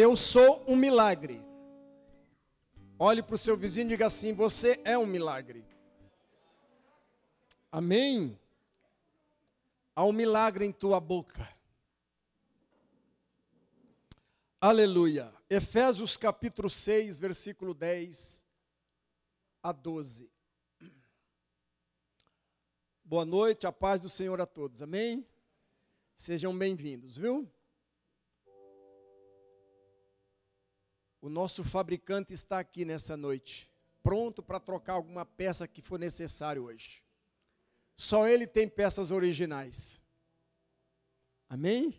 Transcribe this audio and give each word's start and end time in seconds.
Eu 0.00 0.14
sou 0.14 0.64
um 0.68 0.76
milagre. 0.76 1.44
Olhe 2.96 3.20
para 3.20 3.34
o 3.34 3.38
seu 3.38 3.56
vizinho 3.56 3.86
e 3.86 3.88
diga 3.88 4.06
assim: 4.06 4.32
Você 4.32 4.80
é 4.84 4.96
um 4.96 5.04
milagre. 5.04 5.66
Amém? 7.72 8.38
Há 9.96 10.04
um 10.04 10.12
milagre 10.12 10.64
em 10.64 10.70
tua 10.70 11.00
boca. 11.00 11.52
Aleluia. 14.60 15.34
Efésios 15.50 16.16
capítulo 16.16 16.70
6, 16.70 17.18
versículo 17.18 17.74
10 17.74 18.46
a 19.60 19.72
12. 19.72 20.30
Boa 23.04 23.24
noite, 23.24 23.66
a 23.66 23.72
paz 23.72 24.02
do 24.02 24.08
Senhor 24.08 24.40
a 24.40 24.46
todos. 24.46 24.80
Amém? 24.80 25.26
Sejam 26.14 26.56
bem-vindos, 26.56 27.16
viu? 27.16 27.50
O 31.20 31.28
nosso 31.28 31.64
fabricante 31.64 32.32
está 32.32 32.58
aqui 32.58 32.84
nessa 32.84 33.16
noite, 33.16 33.70
pronto 34.02 34.42
para 34.42 34.60
trocar 34.60 34.92
alguma 34.94 35.26
peça 35.26 35.66
que 35.66 35.82
for 35.82 35.98
necessário 35.98 36.64
hoje. 36.64 37.02
Só 37.96 38.28
ele 38.28 38.46
tem 38.46 38.68
peças 38.68 39.10
originais. 39.10 40.00
Amém? 41.48 41.94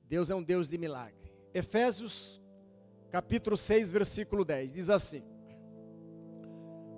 Deus 0.00 0.30
é 0.30 0.34
um 0.34 0.42
Deus 0.42 0.68
de 0.68 0.76
milagre. 0.76 1.32
Efésios, 1.52 2.42
capítulo 3.10 3.56
6, 3.56 3.92
versículo 3.92 4.44
10, 4.44 4.72
diz 4.72 4.90
assim: 4.90 5.22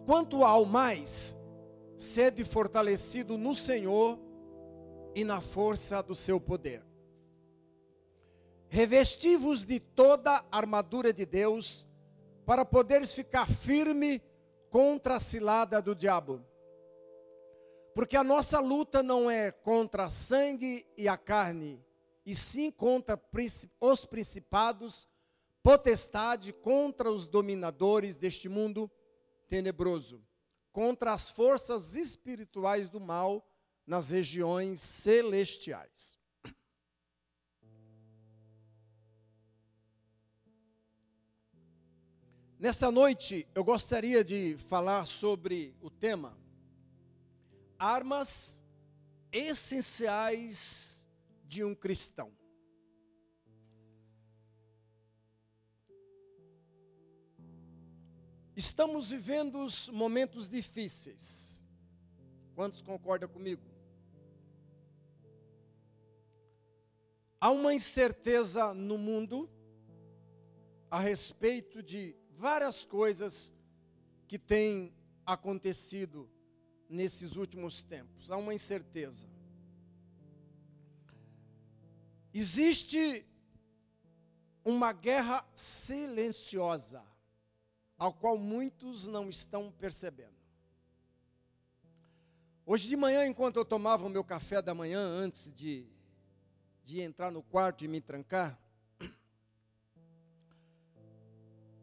Quanto 0.06 0.44
ao 0.44 0.64
mais, 0.64 1.36
sede 1.98 2.44
fortalecido 2.44 3.36
no 3.36 3.54
Senhor 3.54 4.18
e 5.14 5.24
na 5.24 5.40
força 5.40 6.02
do 6.02 6.14
seu 6.14 6.40
poder. 6.40 6.85
Revesti-vos 8.68 9.64
de 9.64 9.78
toda 9.80 10.44
a 10.50 10.56
armadura 10.56 11.12
de 11.12 11.24
Deus, 11.24 11.86
para 12.44 12.64
poderes 12.64 13.12
ficar 13.12 13.48
firme 13.48 14.22
contra 14.70 15.16
a 15.16 15.20
cilada 15.20 15.82
do 15.82 15.94
diabo. 15.94 16.44
Porque 17.94 18.16
a 18.16 18.22
nossa 18.22 18.60
luta 18.60 19.02
não 19.02 19.30
é 19.30 19.50
contra 19.50 20.04
a 20.04 20.10
sangue 20.10 20.86
e 20.96 21.08
a 21.08 21.16
carne, 21.16 21.82
e 22.24 22.34
sim 22.34 22.70
contra 22.70 23.20
os 23.80 24.04
principados, 24.04 25.08
potestade, 25.62 26.52
contra 26.52 27.10
os 27.10 27.26
dominadores 27.26 28.16
deste 28.16 28.48
mundo 28.48 28.90
tenebroso, 29.48 30.22
contra 30.72 31.12
as 31.12 31.30
forças 31.30 31.96
espirituais 31.96 32.90
do 32.90 33.00
mal 33.00 33.48
nas 33.86 34.10
regiões 34.10 34.80
celestiais. 34.80 36.18
Nessa 42.66 42.90
noite 42.90 43.46
eu 43.54 43.62
gostaria 43.62 44.24
de 44.24 44.56
falar 44.58 45.04
sobre 45.04 45.72
o 45.80 45.88
tema 45.88 46.36
armas 47.78 48.60
essenciais 49.30 51.06
de 51.44 51.62
um 51.62 51.76
cristão. 51.76 52.32
Estamos 58.56 59.10
vivendo 59.10 59.64
momentos 59.92 60.48
difíceis. 60.48 61.62
Quantos 62.56 62.82
concordam 62.82 63.28
comigo? 63.28 63.62
Há 67.40 67.52
uma 67.52 67.72
incerteza 67.72 68.74
no 68.74 68.98
mundo 68.98 69.48
a 70.90 70.98
respeito 70.98 71.80
de 71.80 72.16
várias 72.36 72.84
coisas 72.84 73.52
que 74.28 74.38
têm 74.38 74.92
acontecido 75.24 76.28
nesses 76.88 77.36
últimos 77.36 77.82
tempos. 77.82 78.30
Há 78.30 78.36
uma 78.36 78.54
incerteza. 78.54 79.26
Existe 82.32 83.26
uma 84.64 84.92
guerra 84.92 85.46
silenciosa, 85.54 87.02
ao 87.98 88.12
qual 88.12 88.36
muitos 88.36 89.06
não 89.06 89.30
estão 89.30 89.72
percebendo. 89.72 90.36
Hoje 92.66 92.88
de 92.88 92.96
manhã, 92.96 93.24
enquanto 93.26 93.56
eu 93.56 93.64
tomava 93.64 94.06
o 94.06 94.10
meu 94.10 94.24
café 94.24 94.60
da 94.60 94.74
manhã, 94.74 95.00
antes 95.00 95.54
de, 95.54 95.86
de 96.84 97.00
entrar 97.00 97.30
no 97.30 97.42
quarto 97.42 97.84
e 97.84 97.88
me 97.88 98.00
trancar, 98.00 98.60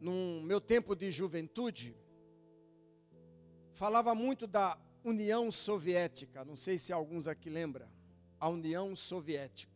no 0.04 0.42
meu 0.42 0.60
tempo 0.60 0.94
de 0.94 1.10
juventude, 1.10 1.96
falava 3.72 4.14
muito 4.14 4.46
da 4.46 4.78
União 5.02 5.50
Soviética. 5.50 6.44
Não 6.44 6.56
sei 6.56 6.76
se 6.76 6.92
alguns 6.92 7.26
aqui 7.26 7.48
lembram. 7.48 7.88
A 8.38 8.50
União 8.50 8.94
Soviética. 8.94 9.72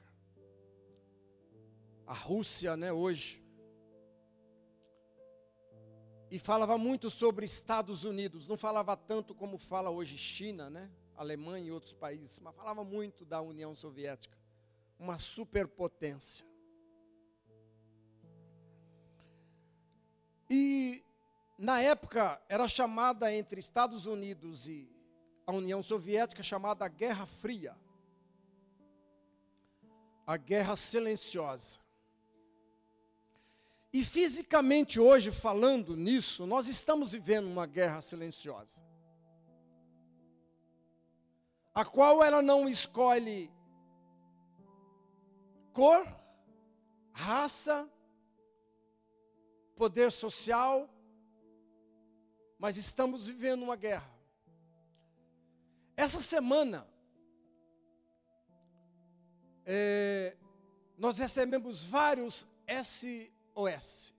A 2.07 2.13
Rússia, 2.13 2.77
né, 2.77 2.93
hoje. 2.93 3.43
E 6.31 6.39
falava 6.39 6.77
muito 6.77 7.09
sobre 7.09 7.47
Estados 7.47 8.05
Unidos. 8.05 8.47
Não 8.47 8.59
falava 8.59 8.95
tanto 8.95 9.35
como 9.35 9.57
fala 9.57 9.89
hoje 9.89 10.19
China, 10.19 10.69
né? 10.69 10.91
Alemanha 11.17 11.69
e 11.69 11.73
outros 11.73 11.95
países, 11.95 12.39
mas 12.39 12.55
falava 12.55 12.85
muito 12.85 13.25
da 13.25 13.41
União 13.41 13.75
Soviética. 13.75 14.37
Uma 14.99 15.17
superpotência. 15.17 16.45
E 20.51 21.05
na 21.59 21.81
época 21.81 22.41
era 22.49 22.67
chamada 22.69 23.33
entre 23.35 23.61
Estados 23.61 24.07
Unidos 24.07 24.67
e 24.69 24.89
a 25.47 25.53
União 25.53 25.83
Soviética 25.83 26.43
chamada 26.43 26.87
Guerra 26.89 27.27
Fria. 27.27 27.77
A 30.27 30.37
guerra 30.37 30.77
silenciosa. 30.77 31.81
E 33.93 34.05
fisicamente 34.05 35.01
hoje 35.01 35.31
falando 35.31 35.97
nisso, 35.97 36.47
nós 36.47 36.69
estamos 36.69 37.13
vivendo 37.13 37.47
uma 37.47 37.67
guerra 37.67 38.01
silenciosa. 38.03 38.83
A 41.75 41.85
qual 41.85 42.23
ela 42.23 42.43
não 42.43 42.69
escolhe 42.69 43.51
cor, 45.73 46.07
raça, 47.13 47.89
poder 49.79 50.11
social, 50.11 50.91
mas 52.59 52.77
estamos 52.77 53.29
vivendo 53.29 53.63
uma 53.63 53.77
guerra. 53.77 54.13
Essa 55.97 56.21
semana, 56.21 56.85
é, 59.65 60.37
nós 60.97 61.17
recebemos 61.19 61.85
vários 61.85 62.45
SOS 62.85 64.13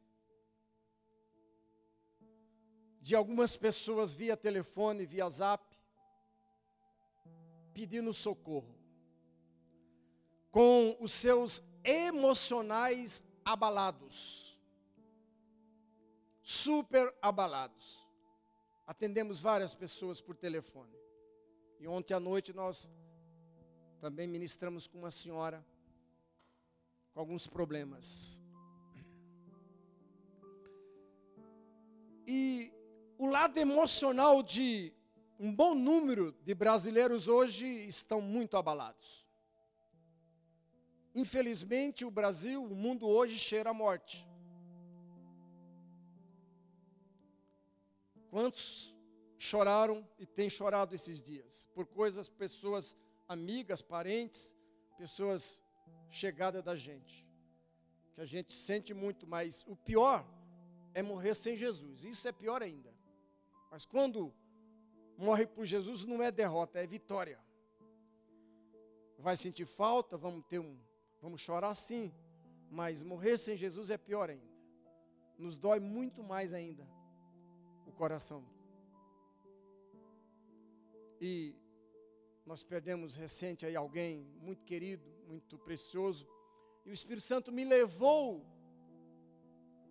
de 3.02 3.14
algumas 3.14 3.58
pessoas 3.58 4.14
via 4.14 4.38
telefone, 4.38 5.06
via 5.06 5.30
zap, 5.30 5.62
pedindo 7.74 8.14
socorro, 8.14 8.78
com 10.52 10.96
os 11.02 11.12
seus 11.12 11.62
emocionais 11.84 13.22
abalados 13.44 14.49
super 16.50 17.14
abalados. 17.22 18.10
Atendemos 18.88 19.40
várias 19.40 19.76
pessoas 19.76 20.20
por 20.20 20.36
telefone. 20.36 20.98
E 21.80 21.88
ontem 21.88 22.16
à 22.16 22.20
noite 22.20 22.54
nós 22.54 22.90
também 24.02 24.28
ministramos 24.28 24.88
com 24.88 24.98
uma 24.98 25.12
senhora 25.12 25.64
com 27.14 27.20
alguns 27.20 27.46
problemas. 27.46 28.41
E 32.28 32.73
o 33.20 33.28
lado 33.28 33.59
emocional 33.59 34.41
de 34.41 34.91
um 35.40 35.53
bom 35.53 35.76
número 35.76 36.32
de 36.44 36.56
brasileiros 36.56 37.28
hoje 37.28 37.68
estão 37.68 38.22
muito 38.22 38.58
abalados. 38.58 39.28
Infelizmente, 41.14 42.03
o 42.03 42.09
Brasil, 42.09 42.64
o 42.64 42.76
mundo 42.76 43.08
hoje 43.08 43.38
cheira 43.38 43.70
a 43.70 43.73
morte. 43.73 44.28
Quantos 48.29 48.96
choraram 49.37 50.08
e 50.20 50.26
têm 50.26 50.49
chorado 50.49 50.93
esses 50.93 51.22
dias? 51.22 51.67
Por 51.73 51.87
coisas, 51.87 52.29
pessoas 52.29 52.96
amigas, 53.28 53.81
parentes, 53.81 54.55
pessoas 54.97 55.61
chegadas 56.11 56.64
da 56.64 56.76
gente. 56.76 57.28
Que 58.14 58.22
a 58.22 58.26
gente 58.26 58.53
sente 58.53 58.93
muito, 58.93 59.26
mas 59.26 59.66
o 59.67 59.76
pior 59.76 60.26
é 60.93 61.02
morrer 61.02 61.34
sem 61.34 61.58
Jesus. 61.58 62.03
Isso 62.03 62.28
é 62.28 62.31
pior 62.31 62.61
ainda. 62.61 62.93
Mas 63.72 63.84
quando 63.84 64.32
morre 65.17 65.47
por 65.47 65.66
Jesus 65.66 66.05
não 66.05 66.22
é 66.22 66.32
derrota, 66.32 66.79
é 66.79 66.85
vitória. 66.85 67.40
Vai 69.17 69.35
sentir 69.35 69.66
falta, 69.66 70.17
vamos 70.17 70.46
ter 70.46 70.59
um, 70.59 70.79
vamos 71.22 71.41
chorar 71.41 71.75
sim, 71.75 72.14
Mas 72.72 73.02
morrer 73.02 73.37
sem 73.37 73.58
Jesus 73.58 73.90
é 73.90 73.97
pior 73.97 74.29
ainda. 74.29 74.47
Nos 75.35 75.58
dói 75.58 75.79
muito 75.79 76.23
mais 76.23 76.53
ainda 76.53 76.87
coração. 77.99 78.41
E 81.19 81.53
nós 82.46 82.63
perdemos 82.63 83.17
recente 83.17 83.66
aí 83.66 83.75
alguém 83.75 84.25
muito 84.40 84.63
querido, 84.63 85.05
muito 85.28 85.57
precioso, 85.57 86.25
e 86.85 86.90
o 86.90 86.93
Espírito 86.93 87.28
Santo 87.28 87.51
me 87.51 87.66
levou 87.66 88.46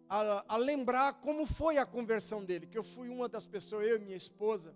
a, 0.09 0.55
a, 0.55 0.57
lembrar 0.57 1.21
como 1.21 1.45
foi 1.45 1.77
a 1.77 1.85
conversão 1.85 2.43
dele, 2.43 2.67
que 2.67 2.79
eu 2.79 2.83
fui 2.83 3.11
uma 3.11 3.29
das 3.29 3.47
pessoas, 3.47 3.87
eu 3.87 3.97
e 3.97 4.01
minha 4.01 4.17
esposa, 4.17 4.75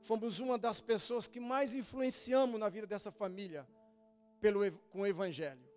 fomos 0.00 0.40
uma 0.40 0.56
das 0.56 0.80
pessoas 0.80 1.28
que 1.28 1.38
mais 1.38 1.76
influenciamos 1.76 2.58
na 2.58 2.70
vida 2.70 2.86
dessa 2.86 3.12
família 3.12 3.68
pelo, 4.40 4.60
com 4.90 5.02
o 5.02 5.06
Evangelho. 5.06 5.68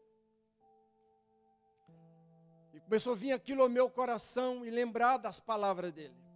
E 2.73 2.79
começou 2.79 3.11
a 3.11 3.15
vir 3.17 3.33
aquilo 3.33 3.61
ao 3.61 3.67
meu 3.67 3.89
coração 3.89 4.65
e 4.65 4.69
lembrar 4.69 5.17
das 5.17 5.37
palavras 5.37 5.91
dele. 5.91 6.28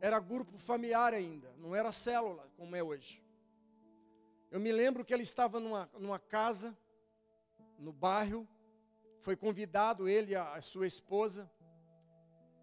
Era 0.00 0.20
grupo 0.20 0.58
familiar 0.58 1.12
ainda, 1.12 1.52
não 1.58 1.74
era 1.74 1.90
célula 1.90 2.48
como 2.56 2.76
é 2.76 2.82
hoje. 2.82 3.22
Eu 4.50 4.60
me 4.60 4.72
lembro 4.72 5.04
que 5.04 5.12
ele 5.12 5.24
estava 5.24 5.58
numa, 5.60 5.90
numa 5.98 6.18
casa, 6.18 6.76
no 7.78 7.92
bairro, 7.92 8.48
foi 9.20 9.36
convidado 9.36 10.08
ele 10.08 10.32
e 10.32 10.36
a 10.36 10.60
sua 10.62 10.86
esposa. 10.86 11.50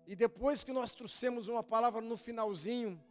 E 0.07 0.15
depois 0.15 0.63
que 0.63 0.71
nós 0.71 0.91
trouxemos 0.91 1.47
uma 1.47 1.63
palavra 1.63 2.01
no 2.01 2.15
finalzinho, 2.15 3.01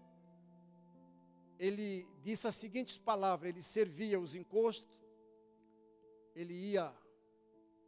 ele 1.58 2.08
disse 2.22 2.48
as 2.48 2.54
seguintes 2.54 2.98
palavras: 2.98 3.48
ele 3.48 3.62
servia 3.62 4.18
os 4.18 4.34
encostos, 4.34 4.92
ele 6.34 6.54
ia 6.54 6.92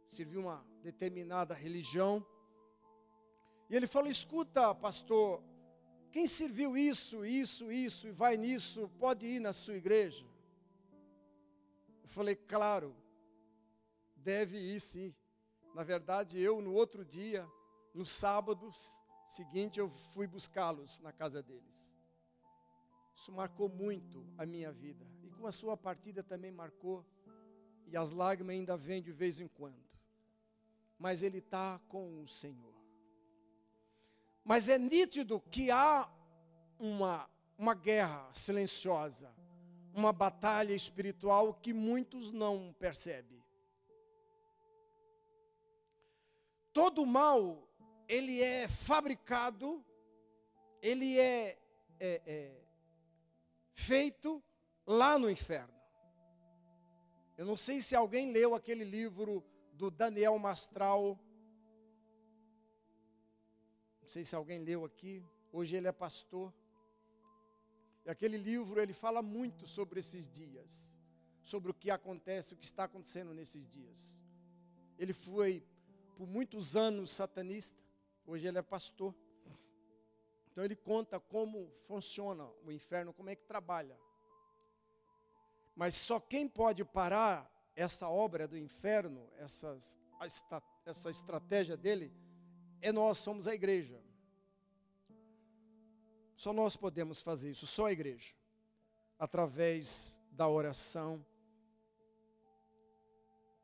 servir 0.05 0.37
uma 0.37 0.65
determinada 0.81 1.53
religião. 1.53 2.25
E 3.69 3.75
ele 3.75 3.87
falou: 3.87 4.09
escuta, 4.09 4.73
pastor, 4.73 5.43
quem 6.11 6.27
serviu 6.27 6.77
isso, 6.77 7.25
isso, 7.25 7.71
isso 7.71 8.07
e 8.07 8.11
vai 8.11 8.37
nisso, 8.37 8.89
pode 8.99 9.25
ir 9.25 9.39
na 9.39 9.53
sua 9.53 9.75
igreja? 9.75 10.25
Eu 12.03 12.09
falei: 12.09 12.35
claro, 12.35 12.95
deve 14.15 14.57
ir 14.57 14.79
sim. 14.79 15.13
Na 15.73 15.83
verdade, 15.83 16.39
eu 16.39 16.61
no 16.61 16.73
outro 16.73 17.05
dia, 17.05 17.47
no 17.93 18.05
sábado 18.05 18.71
seguinte, 19.27 19.79
eu 19.79 19.89
fui 19.89 20.25
buscá-los 20.25 20.99
na 20.99 21.11
casa 21.11 21.43
deles. 21.43 21.95
Isso 23.15 23.31
marcou 23.31 23.67
muito 23.67 24.25
a 24.37 24.45
minha 24.45 24.71
vida. 24.71 25.05
E 25.23 25.29
com 25.31 25.47
a 25.47 25.51
sua 25.51 25.75
partida 25.75 26.23
também 26.23 26.51
marcou. 26.51 27.05
E 27.87 27.97
as 27.97 28.11
lágrimas 28.11 28.53
ainda 28.53 28.77
vêm 28.77 29.01
de 29.01 29.11
vez 29.11 29.39
em 29.39 29.47
quando. 29.47 29.83
Mas 30.99 31.23
ele 31.23 31.39
está 31.39 31.79
com 31.87 32.21
o 32.21 32.27
Senhor. 32.27 32.76
Mas 34.47 34.67
é 34.69 34.79
nítido 34.79 35.39
que 35.51 35.69
há 35.69 36.09
uma, 36.79 37.29
uma 37.57 37.75
guerra 37.75 38.27
silenciosa, 38.33 39.31
uma 39.93 40.11
batalha 40.11 40.73
espiritual 40.73 41.53
que 41.53 41.73
muitos 41.73 42.31
não 42.31 42.73
percebem. 42.79 43.37
todo 46.77 47.07
mal, 47.07 47.67
ele 48.07 48.39
é 48.39 48.67
fabricado, 48.67 49.83
ele 50.79 51.17
é, 51.17 51.57
é, 51.99 52.21
é 52.23 52.51
feito 53.73 54.43
lá 54.85 55.17
no 55.17 55.27
inferno. 55.27 55.73
Eu 57.35 57.47
não 57.47 57.57
sei 57.57 57.81
se 57.81 57.95
alguém 57.95 58.31
leu 58.31 58.53
aquele 58.53 58.83
livro 58.83 59.43
do 59.73 59.89
Daniel 59.89 60.37
Mastral. 60.37 61.19
Não 64.07 64.11
sei 64.11 64.23
se 64.23 64.37
alguém 64.37 64.63
leu 64.63 64.85
aqui. 64.85 65.21
Hoje 65.51 65.75
ele 65.75 65.85
é 65.85 65.91
pastor. 65.91 66.53
E 68.05 68.09
aquele 68.09 68.37
livro 68.37 68.79
ele 68.79 68.93
fala 68.93 69.21
muito 69.21 69.67
sobre 69.67 69.99
esses 69.99 70.29
dias, 70.29 70.97
sobre 71.43 71.71
o 71.71 71.73
que 71.73 71.91
acontece, 71.91 72.53
o 72.53 72.57
que 72.57 72.63
está 72.63 72.85
acontecendo 72.85 73.33
nesses 73.33 73.67
dias. 73.67 74.21
Ele 74.97 75.11
foi 75.11 75.61
por 76.15 76.25
muitos 76.25 76.77
anos 76.77 77.11
satanista, 77.11 77.83
hoje 78.25 78.47
ele 78.47 78.57
é 78.57 78.61
pastor. 78.61 79.13
Então 80.53 80.63
ele 80.63 80.77
conta 80.77 81.19
como 81.19 81.69
funciona 81.81 82.49
o 82.63 82.71
inferno, 82.71 83.11
como 83.11 83.29
é 83.29 83.35
que 83.35 83.43
trabalha. 83.43 83.99
Mas 85.75 85.95
só 85.95 86.17
quem 86.17 86.47
pode 86.47 86.85
parar 86.85 87.51
essa 87.75 88.07
obra 88.07 88.47
do 88.47 88.57
inferno, 88.57 89.29
essas, 89.35 89.99
essa 90.85 91.09
estratégia 91.09 91.75
dele, 91.75 92.09
é 92.81 92.91
nós, 92.91 93.17
somos 93.17 93.47
a 93.47 93.53
igreja. 93.53 94.01
Só 96.35 96.53
nós 96.53 96.75
podemos 96.75 97.21
fazer 97.21 97.51
isso, 97.51 97.65
só 97.65 97.87
a 97.87 97.91
igreja. 97.91 98.33
Através 99.17 100.21
da 100.31 100.47
oração 100.47 101.25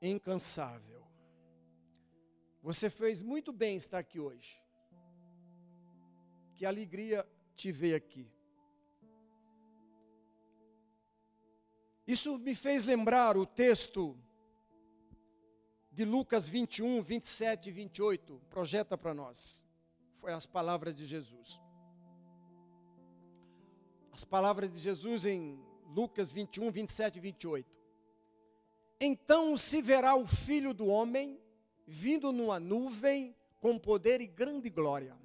incansável 0.01 0.93
você 2.63 2.89
fez 2.89 3.21
muito 3.21 3.51
bem 3.51 3.75
estar 3.75 3.97
aqui 3.97 4.21
hoje. 4.21 4.63
Que 6.55 6.65
alegria 6.65 7.27
te 7.57 7.73
ver 7.73 7.93
aqui. 7.93 8.31
Isso 12.07 12.37
me 12.37 12.55
fez 12.55 12.85
lembrar 12.85 13.35
o 13.35 13.45
texto 13.45 14.17
de 15.93 16.03
Lucas 16.03 16.49
21, 16.49 17.01
27 17.01 17.69
e 17.69 17.71
28. 17.71 18.41
Projeta 18.49 18.97
para 18.97 19.13
nós. 19.13 19.63
Foi 20.17 20.33
as 20.33 20.45
palavras 20.45 20.95
de 20.95 21.05
Jesus. 21.05 21.61
As 24.11 24.23
palavras 24.23 24.71
de 24.71 24.79
Jesus 24.79 25.25
em 25.25 25.59
Lucas 25.87 26.31
21, 26.31 26.71
27 26.71 27.17
e 27.17 27.19
28. 27.19 27.79
Então 28.99 29.55
se 29.55 29.81
verá 29.81 30.15
o 30.15 30.25
filho 30.25 30.73
do 30.73 30.87
homem 30.87 31.39
vindo 31.85 32.31
numa 32.31 32.59
nuvem 32.59 33.35
com 33.59 33.77
poder 33.77 34.21
e 34.21 34.27
grande 34.27 34.69
glória. 34.69 35.15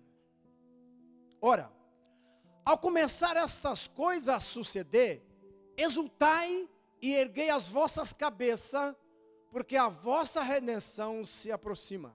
Ora, 1.40 1.72
ao 2.64 2.76
começar 2.76 3.36
estas 3.36 3.86
coisas 3.86 4.28
a 4.28 4.40
suceder, 4.40 5.22
exultai 5.76 6.68
e 7.00 7.14
erguei 7.14 7.48
as 7.48 7.68
vossas 7.68 8.12
cabeças, 8.12 8.94
porque 9.50 9.76
a 9.76 9.88
vossa 9.88 10.42
redenção 10.42 11.24
se 11.24 11.50
aproxima. 11.50 12.14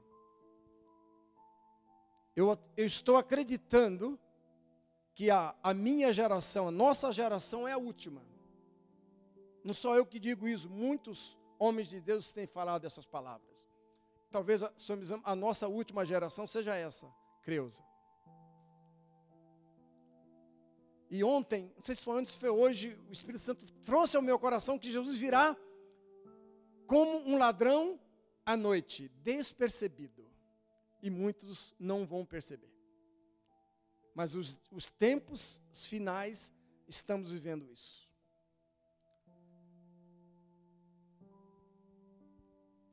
Eu, 2.36 2.58
eu 2.76 2.86
estou 2.86 3.18
acreditando 3.18 4.20
que 5.14 5.30
a, 5.30 5.56
a 5.62 5.74
minha 5.74 6.12
geração, 6.12 6.68
a 6.68 6.72
nossa 6.72 7.12
geração 7.12 7.68
é 7.68 7.74
a 7.74 7.78
última. 7.78 8.22
Não 9.64 9.74
sou 9.74 9.96
eu 9.96 10.06
que 10.06 10.20
digo 10.20 10.48
isso, 10.48 10.70
muitos 10.70 11.38
homens 11.60 11.88
de 11.88 12.02
Deus 12.02 12.32
têm 12.32 12.48
falado 12.48 12.86
essas 12.86 13.06
palavras 13.06 13.74
talvez 14.34 14.64
a, 14.64 14.72
a 15.24 15.36
nossa 15.36 15.68
última 15.68 16.04
geração 16.04 16.48
seja 16.48 16.76
essa, 16.76 17.08
Creuza. 17.44 17.84
E 21.10 21.24
ontem, 21.24 21.72
não 21.76 21.84
sei 21.84 21.94
se 21.94 22.02
foi 22.02 22.20
antes, 22.20 22.34
foi 22.34 22.50
hoje, 22.50 23.00
o 23.08 23.12
Espírito 23.12 23.44
Santo 23.44 23.64
trouxe 23.86 24.18
ao 24.18 24.24
meu 24.24 24.40
coração 24.40 24.80
que 24.80 24.92
Jesus 24.92 25.16
virá 25.20 25.56
como 26.94 27.28
um 27.28 27.40
ladrão 27.40 28.00
à 28.46 28.56
noite, 28.56 29.10
despercebido. 29.24 30.30
E 31.02 31.10
muitos 31.10 31.74
não 31.80 32.06
vão 32.06 32.24
perceber. 32.24 32.72
Mas 34.14 34.36
os, 34.36 34.56
os 34.70 34.92
tempos 34.92 35.60
finais, 35.74 36.54
estamos 36.88 37.32
vivendo 37.32 37.68
isso. 37.72 38.08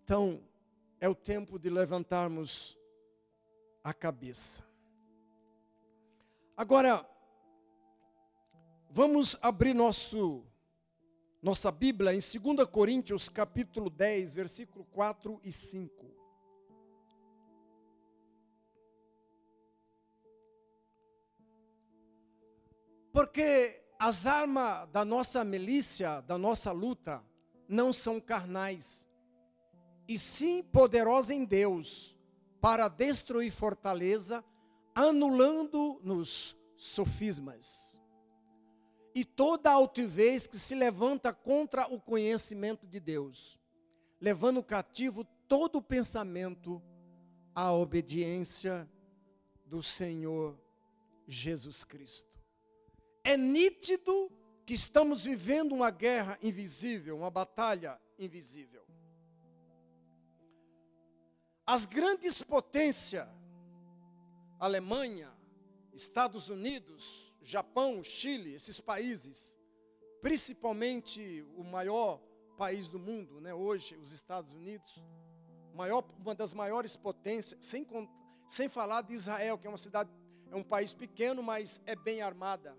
Então, 0.02 0.42
é 0.99 1.07
o 1.07 1.14
tempo 1.14 1.59
de 1.59 1.69
levantarmos 1.69 2.78
a 3.85 3.92
cabeça. 3.92 4.66
Agora, 6.57 7.07
vamos 8.88 9.37
abrir 9.42 9.75
nosso 9.75 10.50
nossa 11.42 11.70
Bíblia 11.70 12.12
em 12.12 12.18
2 12.18 12.68
Coríntios, 12.68 13.28
capítulo 13.28 13.88
10, 13.88 14.35
versículo 14.35 14.85
4 14.92 15.40
e 15.42 15.50
5. 15.50 16.06
Porque 23.12 23.82
as 23.99 24.26
armas 24.26 24.88
da 24.90 25.04
nossa 25.04 25.42
milícia, 25.42 26.20
da 26.20 26.37
nossa 26.37 26.73
luta, 26.73 27.25
não 27.66 27.92
são 27.92 28.20
carnais, 28.20 29.09
e 30.06 30.18
sim 30.18 30.62
poderosa 30.62 31.32
em 31.32 31.44
Deus 31.44 32.16
para 32.61 32.88
destruir 32.88 33.50
fortaleza, 33.50 34.44
anulando-nos 34.94 36.56
sofismas 36.76 37.89
e 39.20 39.24
toda 39.24 39.70
altivez 39.70 40.46
que 40.46 40.58
se 40.58 40.74
levanta 40.74 41.30
contra 41.30 41.86
o 41.92 42.00
conhecimento 42.00 42.86
de 42.86 42.98
Deus, 42.98 43.60
levando 44.18 44.62
cativo 44.62 45.24
todo 45.46 45.76
o 45.76 45.82
pensamento 45.82 46.82
à 47.54 47.70
obediência 47.70 48.88
do 49.66 49.82
Senhor 49.82 50.58
Jesus 51.28 51.84
Cristo. 51.84 52.40
É 53.22 53.36
nítido 53.36 54.32
que 54.64 54.72
estamos 54.72 55.22
vivendo 55.22 55.72
uma 55.72 55.90
guerra 55.90 56.38
invisível, 56.42 57.14
uma 57.14 57.30
batalha 57.30 58.00
invisível. 58.18 58.86
As 61.66 61.84
grandes 61.84 62.40
potências, 62.40 63.28
Alemanha, 64.58 65.30
Estados 65.92 66.48
Unidos, 66.48 67.29
Japão, 67.40 68.02
Chile, 68.02 68.54
esses 68.54 68.80
países, 68.80 69.56
principalmente 70.20 71.44
o 71.56 71.64
maior 71.64 72.20
país 72.56 72.88
do 72.88 72.99
mundo, 72.99 73.40
né, 73.40 73.54
hoje, 73.54 73.97
os 73.97 74.12
Estados 74.12 74.52
Unidos, 74.52 75.02
maior, 75.75 76.04
uma 76.18 76.35
das 76.35 76.52
maiores 76.52 76.94
potências, 76.97 77.64
sem, 77.64 77.87
sem 78.49 78.68
falar 78.68 79.02
de 79.02 79.14
Israel, 79.14 79.56
que 79.56 79.66
é 79.66 79.70
uma 79.70 79.78
cidade, 79.78 80.11
é 80.50 80.56
um 80.56 80.62
país 80.62 80.92
pequeno, 80.92 81.42
mas 81.42 81.80
é 81.87 81.97
bem 81.97 82.20
armada. 82.20 82.76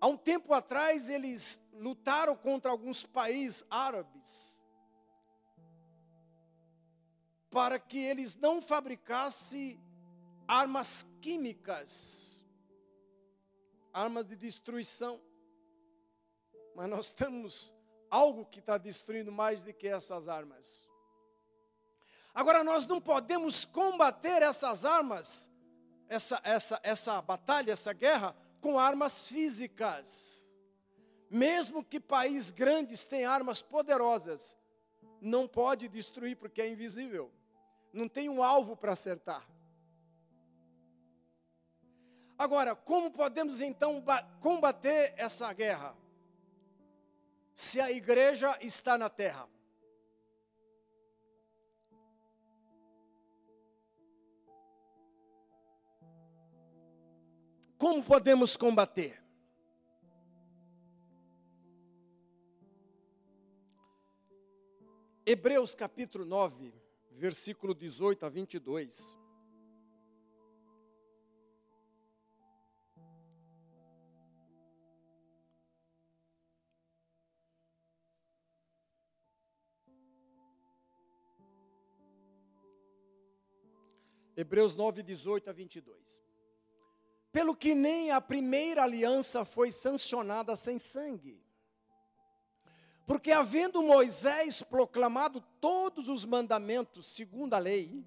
Há 0.00 0.06
um 0.06 0.16
tempo 0.16 0.52
atrás, 0.52 1.08
eles 1.08 1.60
lutaram 1.72 2.36
contra 2.36 2.70
alguns 2.70 3.04
países 3.04 3.64
árabes 3.70 4.62
para 7.50 7.78
que 7.78 7.98
eles 7.98 8.34
não 8.34 8.62
fabricassem 8.62 9.78
armas 10.46 11.06
químicas, 11.20 12.44
armas 13.92 14.26
de 14.26 14.36
destruição. 14.36 15.20
Mas 16.74 16.88
nós 16.88 17.12
temos 17.12 17.74
algo 18.10 18.44
que 18.46 18.58
está 18.58 18.78
destruindo 18.78 19.32
mais 19.32 19.62
do 19.62 19.72
que 19.72 19.88
essas 19.88 20.28
armas. 20.28 20.88
Agora, 22.34 22.64
nós 22.64 22.86
não 22.86 23.00
podemos 23.00 23.64
combater 23.64 24.42
essas 24.42 24.84
armas, 24.84 25.50
essa, 26.08 26.40
essa, 26.42 26.80
essa 26.82 27.20
batalha, 27.20 27.72
essa 27.72 27.92
guerra, 27.92 28.34
com 28.60 28.78
armas 28.78 29.28
físicas. 29.28 30.48
Mesmo 31.28 31.84
que 31.84 32.00
países 32.00 32.50
grandes 32.50 33.04
tenham 33.04 33.32
armas 33.32 33.60
poderosas, 33.60 34.58
não 35.20 35.46
pode 35.46 35.88
destruir 35.88 36.36
porque 36.36 36.62
é 36.62 36.68
invisível. 36.68 37.30
Não 37.92 38.08
tem 38.08 38.28
um 38.28 38.42
alvo 38.42 38.76
para 38.76 38.92
acertar. 38.92 39.46
Agora, 42.42 42.74
como 42.74 43.08
podemos 43.08 43.60
então 43.60 44.02
combater 44.40 45.14
essa 45.16 45.52
guerra? 45.52 45.96
Se 47.54 47.80
a 47.80 47.88
igreja 47.88 48.58
está 48.60 48.98
na 48.98 49.08
terra. 49.08 49.48
Como 57.78 58.02
podemos 58.02 58.56
combater? 58.56 59.22
Hebreus 65.24 65.76
capítulo 65.76 66.24
9, 66.24 66.74
versículo 67.12 67.72
18 67.72 68.26
a 68.26 68.28
22. 68.28 69.21
Hebreus 84.36 84.74
9, 84.74 85.02
18 85.02 85.50
a 85.50 85.52
22. 85.52 86.22
Pelo 87.30 87.54
que 87.56 87.74
nem 87.74 88.10
a 88.10 88.20
primeira 88.20 88.82
aliança 88.82 89.44
foi 89.44 89.70
sancionada 89.70 90.56
sem 90.56 90.78
sangue. 90.78 91.42
Porque 93.06 93.32
havendo 93.32 93.82
Moisés 93.82 94.62
proclamado 94.62 95.40
todos 95.60 96.08
os 96.08 96.24
mandamentos 96.24 97.06
segundo 97.06 97.54
a 97.54 97.58
lei, 97.58 98.04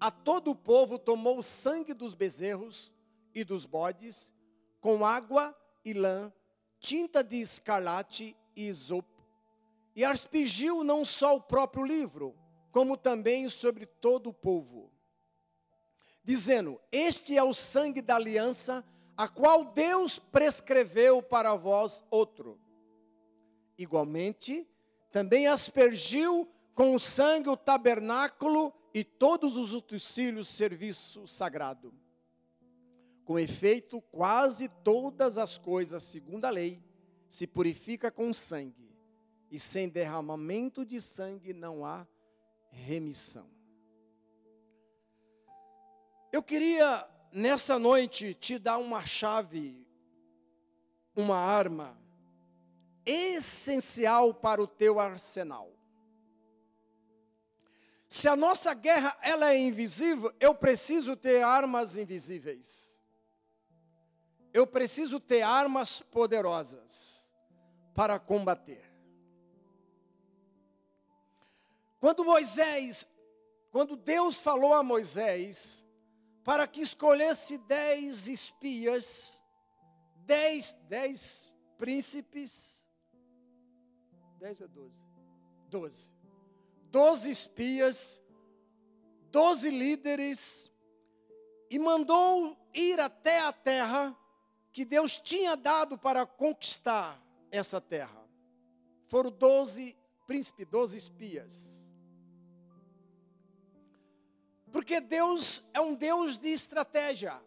a 0.00 0.10
todo 0.10 0.50
o 0.50 0.56
povo 0.56 0.98
tomou 0.98 1.38
o 1.38 1.42
sangue 1.42 1.94
dos 1.94 2.12
bezerros 2.14 2.92
e 3.34 3.44
dos 3.44 3.64
bodes, 3.64 4.34
com 4.80 5.06
água 5.06 5.56
e 5.84 5.92
lã, 5.92 6.32
tinta 6.78 7.22
de 7.22 7.36
escarlate 7.36 8.36
e 8.54 8.66
isopo, 8.66 9.24
e 9.94 10.04
aspergiu 10.04 10.84
não 10.84 11.04
só 11.04 11.36
o 11.36 11.40
próprio 11.40 11.84
livro, 11.84 12.36
como 12.70 12.96
também 12.96 13.48
sobre 13.48 13.86
todo 13.86 14.28
o 14.28 14.34
povo 14.34 14.95
dizendo: 16.26 16.80
Este 16.90 17.38
é 17.38 17.42
o 17.42 17.54
sangue 17.54 18.02
da 18.02 18.16
aliança, 18.16 18.84
a 19.16 19.28
qual 19.28 19.64
Deus 19.64 20.18
prescreveu 20.18 21.22
para 21.22 21.54
vós 21.54 22.04
outro. 22.10 22.60
Igualmente, 23.78 24.68
também 25.12 25.46
aspergiu 25.46 26.50
com 26.74 26.94
o 26.94 26.98
sangue 26.98 27.48
o 27.48 27.56
tabernáculo 27.56 28.74
e 28.92 29.04
todos 29.04 29.56
os 29.56 29.72
utensílios 29.72 30.48
serviço 30.48 31.26
sagrado. 31.28 31.94
Com 33.24 33.38
efeito, 33.38 34.00
quase 34.10 34.68
todas 34.82 35.38
as 35.38 35.56
coisas, 35.56 36.02
segundo 36.02 36.44
a 36.44 36.50
lei, 36.50 36.82
se 37.28 37.46
purifica 37.46 38.10
com 38.10 38.32
sangue, 38.32 38.94
e 39.50 39.58
sem 39.58 39.88
derramamento 39.88 40.84
de 40.84 41.00
sangue 41.00 41.52
não 41.52 41.84
há 41.84 42.06
remissão. 42.70 43.55
Eu 46.32 46.42
queria 46.42 47.06
nessa 47.32 47.78
noite 47.78 48.34
te 48.34 48.58
dar 48.58 48.78
uma 48.78 49.04
chave, 49.04 49.86
uma 51.14 51.36
arma 51.36 51.96
essencial 53.04 54.34
para 54.34 54.62
o 54.62 54.66
teu 54.66 54.98
arsenal. 54.98 55.72
Se 58.08 58.28
a 58.28 58.36
nossa 58.36 58.74
guerra 58.74 59.16
ela 59.20 59.52
é 59.52 59.58
invisível, 59.58 60.34
eu 60.40 60.54
preciso 60.54 61.16
ter 61.16 61.42
armas 61.42 61.96
invisíveis. 61.96 63.00
Eu 64.52 64.66
preciso 64.66 65.20
ter 65.20 65.42
armas 65.42 66.00
poderosas 66.00 67.30
para 67.94 68.18
combater. 68.18 68.84
Quando 72.00 72.24
Moisés, 72.24 73.08
quando 73.70 73.96
Deus 73.96 74.38
falou 74.38 74.72
a 74.74 74.82
Moisés, 74.82 75.85
para 76.46 76.64
que 76.68 76.80
escolhesse 76.80 77.58
dez 77.58 78.28
espias, 78.28 79.42
dez, 80.24 80.76
dez 80.88 81.52
príncipes, 81.76 82.86
dez 84.38 84.60
ou 84.60 84.68
doze? 84.68 85.02
Doze. 85.68 86.12
Doze 86.88 87.30
espias, 87.32 88.22
doze 89.32 89.70
líderes, 89.70 90.70
e 91.68 91.80
mandou 91.80 92.56
ir 92.72 93.00
até 93.00 93.40
a 93.40 93.52
terra 93.52 94.16
que 94.72 94.84
Deus 94.84 95.18
tinha 95.18 95.56
dado 95.56 95.98
para 95.98 96.24
conquistar 96.24 97.20
essa 97.50 97.80
terra. 97.80 98.24
Foram 99.08 99.32
doze 99.32 99.96
príncipes, 100.28 100.68
doze 100.68 100.96
espias. 100.96 101.85
Porque 104.76 105.00
Deus 105.00 105.64
é 105.72 105.80
um 105.80 105.94
Deus 105.94 106.38
de 106.38 106.48
estratégia. 106.48 107.40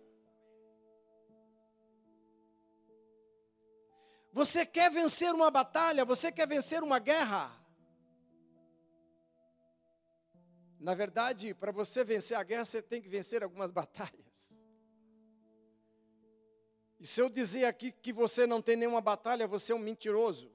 Você 4.33 4.65
quer 4.65 4.89
vencer 4.89 5.31
uma 5.31 5.51
batalha? 5.51 6.03
Você 6.05 6.31
quer 6.31 6.47
vencer 6.47 6.81
uma 6.81 6.97
guerra? 6.97 7.55
Na 10.79 10.95
verdade, 10.95 11.53
para 11.53 11.71
você 11.71 12.03
vencer 12.03 12.35
a 12.35 12.41
guerra, 12.41 12.65
você 12.65 12.81
tem 12.81 12.99
que 12.99 13.07
vencer 13.07 13.43
algumas 13.43 13.69
batalhas. 13.69 14.59
E 16.99 17.05
se 17.05 17.21
eu 17.21 17.29
dizer 17.29 17.65
aqui 17.65 17.91
que 17.91 18.11
você 18.11 18.47
não 18.47 18.59
tem 18.59 18.75
nenhuma 18.75 19.01
batalha, 19.01 19.47
você 19.47 19.71
é 19.71 19.75
um 19.75 19.77
mentiroso. 19.77 20.51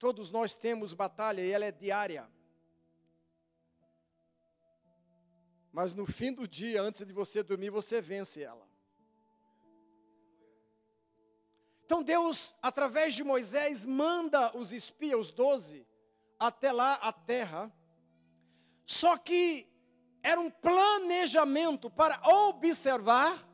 Todos 0.00 0.32
nós 0.32 0.56
temos 0.56 0.94
batalha 0.94 1.42
e 1.42 1.52
ela 1.52 1.66
é 1.66 1.70
diária. 1.70 2.28
Mas 5.72 5.94
no 5.94 6.06
fim 6.06 6.32
do 6.32 6.48
dia, 6.48 6.82
antes 6.82 7.06
de 7.06 7.12
você 7.12 7.42
dormir, 7.42 7.70
você 7.70 8.00
vence 8.00 8.42
ela. 8.42 8.68
Então 11.84 12.02
Deus, 12.02 12.54
através 12.62 13.14
de 13.14 13.24
Moisés, 13.24 13.84
manda 13.84 14.56
os 14.56 14.72
espias, 14.72 15.18
os 15.18 15.30
doze, 15.30 15.86
até 16.38 16.70
lá 16.70 16.94
a 16.94 17.12
terra. 17.12 17.72
Só 18.84 19.16
que 19.16 19.68
era 20.22 20.40
um 20.40 20.50
planejamento 20.50 21.90
para 21.90 22.20
observar 22.28 23.44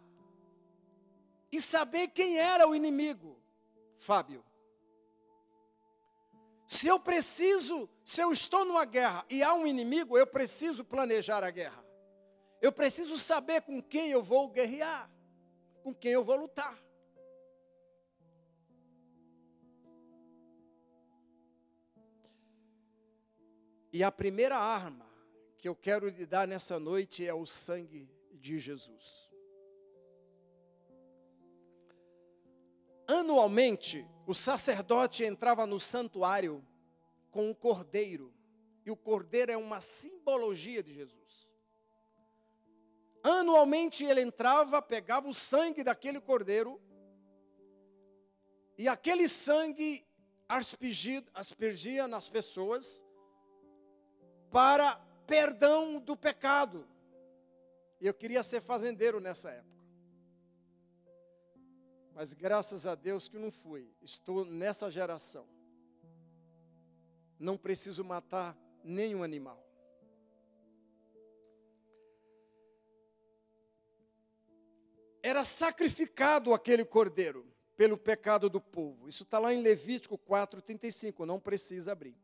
e 1.51 1.61
saber 1.61 2.09
quem 2.09 2.39
era 2.39 2.69
o 2.69 2.75
inimigo. 2.75 3.41
Fábio. 3.99 4.45
Se 6.67 6.89
eu 6.89 6.99
preciso, 6.99 7.89
se 8.05 8.21
eu 8.21 8.33
estou 8.33 8.65
numa 8.65 8.85
guerra 8.85 9.25
e 9.31 9.43
há 9.43 9.55
um 9.55 9.67
inimigo, 9.67 10.19
eu 10.19 10.27
preciso 10.27 10.85
planejar 10.85 11.45
a 11.45 11.51
guerra. 11.51 11.86
Eu 12.67 12.73
preciso 12.73 13.17
saber 13.17 13.63
com 13.63 13.81
quem 13.81 14.11
eu 14.11 14.21
vou 14.21 14.51
guerrear, 14.51 15.09
com 15.85 15.95
quem 15.95 16.11
eu 16.11 16.25
vou 16.25 16.35
lutar. 16.35 16.77
E 23.93 24.03
a 24.03 24.11
primeira 24.11 24.57
arma 24.57 25.07
que 25.59 25.69
eu 25.69 25.77
quero 25.77 26.09
lhe 26.09 26.27
dar 26.27 26.49
nessa 26.49 26.77
noite 26.77 27.25
é 27.25 27.33
o 27.33 27.47
sangue 27.47 28.11
de 28.33 28.59
Jesus. 28.59 29.31
Anualmente, 33.07 34.05
o 34.27 34.35
sacerdote 34.35 35.23
entrava 35.23 35.65
no 35.67 35.79
santuário 35.79 36.67
com 37.31 37.49
um 37.49 37.55
cordeiro, 37.55 38.35
e 38.85 38.91
o 38.91 38.97
cordeiro 38.97 39.53
é 39.53 39.57
uma 39.57 39.81
simbologia 39.81 40.83
de 40.83 40.93
Jesus. 40.93 41.26
Anualmente 43.29 44.05
ele 44.05 44.21
entrava, 44.21 44.81
pegava 44.81 45.29
o 45.29 45.35
sangue 45.35 45.83
daquele 45.83 46.21
cordeiro, 46.21 46.81
e 48.79 48.87
aquele 48.87 49.29
sangue 49.29 50.07
aspergia, 50.49 51.25
aspergia 51.35 52.07
nas 52.07 52.29
pessoas, 52.29 53.03
para 54.49 54.95
perdão 55.27 55.99
do 55.99 56.17
pecado. 56.17 56.87
Eu 58.01 58.15
queria 58.15 58.45
ser 58.45 58.61
fazendeiro 58.61 59.19
nessa 59.19 59.51
época. 59.51 59.77
Mas 62.15 62.33
graças 62.33 62.87
a 62.87 62.95
Deus 62.95 63.29
que 63.29 63.39
não 63.39 63.51
fui. 63.51 63.93
Estou 64.01 64.45
nessa 64.45 64.89
geração. 64.89 65.49
Não 67.41 67.57
preciso 67.57 68.05
matar 68.05 68.57
nenhum 68.85 69.25
animal. 69.25 69.66
Era 75.27 75.45
sacrificado 75.45 76.55
aquele 76.55 76.85
cordeiro 76.85 77.53
pelo 77.77 77.99
pecado 77.99 78.49
do 78.49 78.61
povo. 78.61 79.09
Isso 79.09 79.25
está 79.25 79.41
lá 79.41 79.53
em 79.53 79.61
Levítico 79.61 80.17
4,35. 80.17 81.27
Não 81.27 81.41
precisa 81.41 81.91
abrir. 81.91 82.17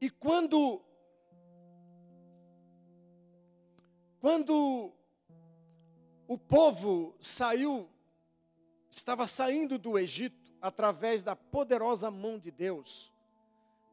E 0.00 0.10
quando 0.10 0.84
quando 4.18 4.92
o 6.26 6.36
povo 6.36 7.14
saiu, 7.20 7.88
estava 8.90 9.28
saindo 9.28 9.78
do 9.78 9.96
Egito 9.96 10.52
através 10.60 11.22
da 11.22 11.36
poderosa 11.36 12.10
mão 12.10 12.36
de 12.36 12.50
Deus. 12.50 13.16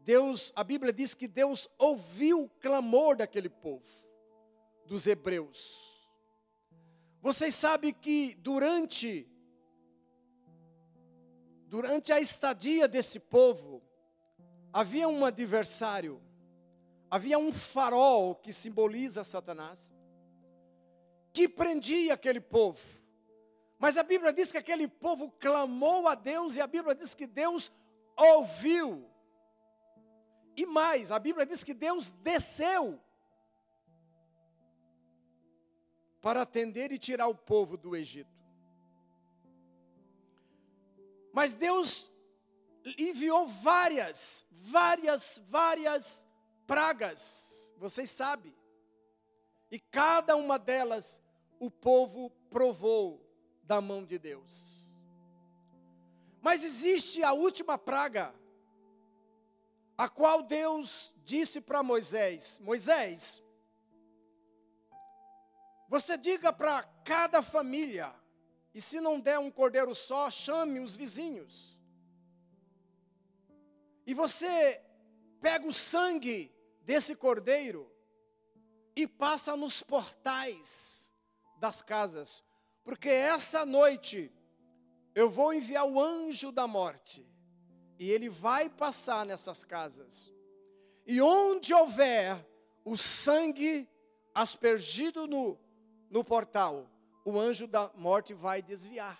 Deus, 0.06 0.54
a 0.56 0.64
Bíblia 0.64 0.94
diz 0.94 1.16
que 1.16 1.28
Deus 1.28 1.68
ouviu 1.80 2.44
o 2.44 2.50
clamor 2.50 3.18
daquele 3.18 3.50
povo, 3.50 3.84
dos 4.86 5.08
hebreus. 5.08 5.84
Vocês 7.20 7.56
sabem 7.56 7.92
que 7.92 8.36
durante 8.36 9.28
durante 11.68 12.14
a 12.14 12.20
estadia 12.20 12.88
desse 12.88 13.20
povo, 13.20 13.82
havia 14.72 15.08
um 15.08 15.26
adversário, 15.26 16.22
havia 17.10 17.40
um 17.40 17.52
farol 17.52 18.36
que 18.36 18.54
simboliza 18.54 19.24
Satanás, 19.24 19.92
que 21.34 21.50
prendia 21.50 22.14
aquele 22.14 22.40
povo. 22.40 22.80
Mas 23.80 23.98
a 23.98 24.04
Bíblia 24.04 24.32
diz 24.32 24.52
que 24.52 24.58
aquele 24.60 24.88
povo 24.88 25.32
clamou 25.32 26.08
a 26.08 26.14
Deus 26.14 26.56
e 26.56 26.62
a 26.62 26.68
Bíblia 26.68 26.94
diz 26.94 27.16
que 27.16 27.26
Deus 27.26 27.72
ouviu. 28.16 29.15
E 30.56 30.66
mais, 30.66 31.12
a 31.12 31.20
Bíblia 31.20 31.46
diz 31.46 31.64
que 31.64 31.74
Deus 31.74 32.10
desceu 32.10 33.00
para 36.22 36.42
atender 36.42 36.92
e 36.92 36.98
tirar 36.98 37.28
o 37.28 37.36
povo 37.36 37.78
do 37.78 37.96
Egito. 37.96 38.34
Mas 41.34 41.54
Deus 41.54 42.10
enviou 42.98 43.48
várias, 43.48 44.46
várias, 44.52 45.42
várias 45.50 46.26
pragas, 46.66 47.74
vocês 47.78 48.10
sabem. 48.10 48.56
E 49.70 49.80
cada 49.80 50.36
uma 50.36 50.58
delas 50.58 51.22
o 51.60 51.70
povo 51.70 52.30
provou 52.50 53.22
da 53.64 53.82
mão 53.82 54.06
de 54.06 54.18
Deus. 54.18 54.88
Mas 56.42 56.64
existe 56.64 57.24
a 57.24 57.34
última 57.34 57.78
praga, 57.78 58.34
a 59.98 60.10
qual 60.10 60.44
Deus 60.44 61.14
disse 61.24 61.62
para 61.62 61.82
Moisés: 61.82 62.60
Moisés, 62.60 63.44
você 65.88 66.18
diga 66.18 66.52
para 66.52 66.84
cada 67.04 67.42
família, 67.42 68.14
e 68.74 68.82
se 68.82 69.00
não 69.00 69.20
der 69.20 69.40
um 69.40 69.52
cordeiro 69.52 69.94
só, 69.96 70.30
chame 70.30 70.80
os 70.80 70.96
vizinhos. 70.96 71.80
E 74.06 74.14
você 74.14 74.82
pega 75.42 75.66
o 75.66 75.74
sangue 75.74 76.54
desse 76.82 77.16
cordeiro 77.16 77.92
e 78.96 79.08
passa 79.08 79.56
nos 79.56 79.82
portais 79.82 81.14
das 81.58 81.82
casas, 81.82 82.44
porque 82.84 83.10
essa 83.10 83.66
noite 83.66 84.32
eu 85.16 85.30
vou 85.30 85.54
enviar 85.54 85.88
o 85.88 86.00
anjo 86.00 86.52
da 86.52 86.68
morte 86.68 87.26
e 87.98 88.12
ele 88.12 88.30
vai 88.30 88.70
passar 88.70 89.26
nessas 89.26 89.64
casas. 89.64 90.32
E 91.06 91.22
onde 91.22 91.74
houver 91.74 92.46
o 92.84 92.98
sangue 92.98 93.88
aspergido 94.34 95.28
no, 95.28 95.58
no 96.10 96.24
portal, 96.24 96.90
o 97.24 97.40
anjo 97.40 97.68
da 97.68 97.92
morte 97.96 98.34
vai 98.34 98.62
desviar. 98.62 99.20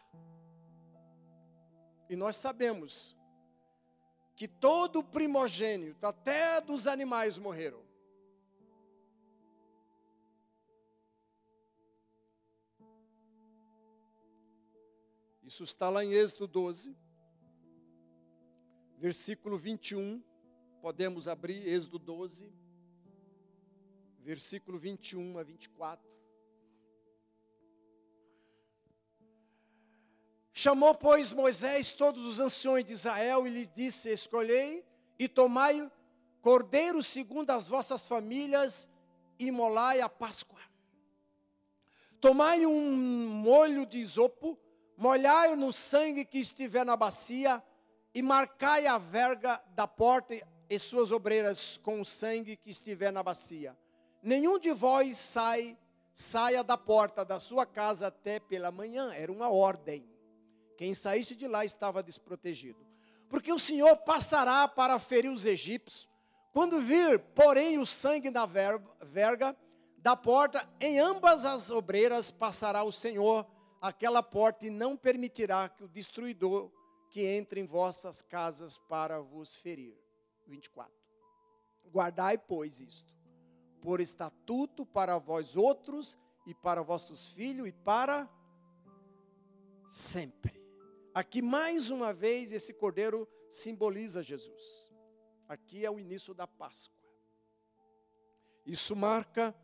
E 2.10 2.16
nós 2.16 2.36
sabemos 2.36 3.16
que 4.36 4.48
todo 4.48 5.04
primogênito, 5.04 6.06
até 6.06 6.60
dos 6.60 6.88
animais, 6.88 7.38
morreram. 7.38 7.84
Isso 15.44 15.64
está 15.64 15.90
lá 15.90 16.04
em 16.04 16.12
Êxodo 16.12 16.48
12, 16.48 16.96
versículo 18.98 19.58
21. 19.58 20.24
Podemos 20.82 21.28
abrir 21.28 21.68
Êxodo 21.68 21.98
12, 21.98 22.52
versículo 24.20 24.78
21 24.78 25.38
a 25.38 25.44
24. 25.44 26.16
Chamou, 30.54 30.96
pois, 30.96 31.34
Moisés 31.34 31.92
todos 31.92 32.26
os 32.26 32.40
anciões 32.40 32.86
de 32.86 32.94
Israel 32.94 33.46
e 33.46 33.50
lhes 33.50 33.70
disse: 33.70 34.10
Escolhei 34.10 34.86
e 35.20 35.28
tomai 35.28 35.92
cordeiro 36.42 37.02
segundo 37.04 37.50
as 37.50 37.68
vossas 37.68 38.06
famílias 38.08 38.90
e 39.40 39.52
molai 39.52 40.00
a 40.02 40.08
Páscoa. 40.08 40.62
Tomai 42.22 42.66
um 42.66 42.96
molho 43.28 43.86
de 43.86 44.00
isopo, 44.00 44.58
molhai 44.96 45.56
no 45.56 45.74
sangue 45.74 46.24
que 46.24 46.40
estiver 46.40 46.86
na 46.86 46.96
bacia 46.96 47.62
e 48.16 48.22
marcai 48.22 48.88
a 48.88 48.98
verga 48.98 49.62
da 49.76 49.86
porta 49.86 50.34
e 50.70 50.80
suas 50.80 51.12
obreiras 51.12 51.78
com 51.84 52.00
o 52.00 52.06
sangue 52.06 52.56
que 52.56 52.70
estiver 52.70 53.12
na 53.12 53.22
bacia. 53.22 53.78
Nenhum 54.24 54.58
de 54.58 54.72
vós 54.72 55.18
sai, 55.18 55.78
saia 56.14 56.64
da 56.64 56.78
porta 56.78 57.26
da 57.26 57.42
sua 57.42 57.66
casa 57.66 58.08
até 58.08 58.40
pela 58.40 58.72
manhã. 58.72 59.14
Era 59.14 59.30
uma 59.30 59.50
ordem. 59.50 60.08
Quem 60.78 60.96
saísse 60.96 61.36
de 61.36 61.46
lá 61.46 61.66
estava 61.66 62.02
desprotegido. 62.02 62.88
Porque 63.28 63.52
o 63.52 63.60
Senhor 63.60 63.98
passará 63.98 64.66
para 64.66 64.98
ferir 64.98 65.30
os 65.30 65.46
egípcios. 65.46 66.10
Quando 66.54 66.80
vir, 66.80 67.20
porém, 67.20 67.78
o 67.78 67.86
sangue 67.86 68.32
na 68.32 68.46
verga 68.46 69.58
da 69.98 70.16
porta, 70.16 70.66
em 70.80 71.00
ambas 71.00 71.44
as 71.44 71.70
obreiras 71.70 72.32
passará 72.32 72.82
o 72.82 72.94
Senhor 72.94 73.46
aquela 73.82 74.24
porta 74.24 74.66
e 74.66 74.70
não 74.70 74.96
permitirá 74.96 75.68
que 75.68 75.84
o 75.84 75.88
destruidor 75.90 76.72
que 77.16 77.26
entre 77.26 77.62
em 77.62 77.66
vossas 77.66 78.22
casas 78.22 78.76
para 78.78 79.22
vos 79.22 79.56
ferir. 79.56 79.98
24. 80.48 80.94
Guardai, 81.86 82.38
pois, 82.38 82.82
isto, 82.82 83.16
por 83.80 84.02
estatuto 84.02 84.86
para 84.86 85.18
vós 85.18 85.56
outros 85.56 86.20
e 86.46 86.54
para 86.54 86.82
vossos 86.82 87.32
filhos 87.32 87.70
e 87.70 87.72
para 87.72 88.30
sempre. 89.90 90.62
Aqui, 91.14 91.42
mais 91.42 91.90
uma 91.90 92.12
vez, 92.12 92.52
esse 92.52 92.74
cordeiro 92.74 93.26
simboliza 93.50 94.22
Jesus. 94.22 94.94
Aqui 95.48 95.86
é 95.86 95.90
o 95.90 95.98
início 95.98 96.34
da 96.34 96.46
Páscoa. 96.46 97.02
Isso 98.66 98.94
marca 98.94 99.56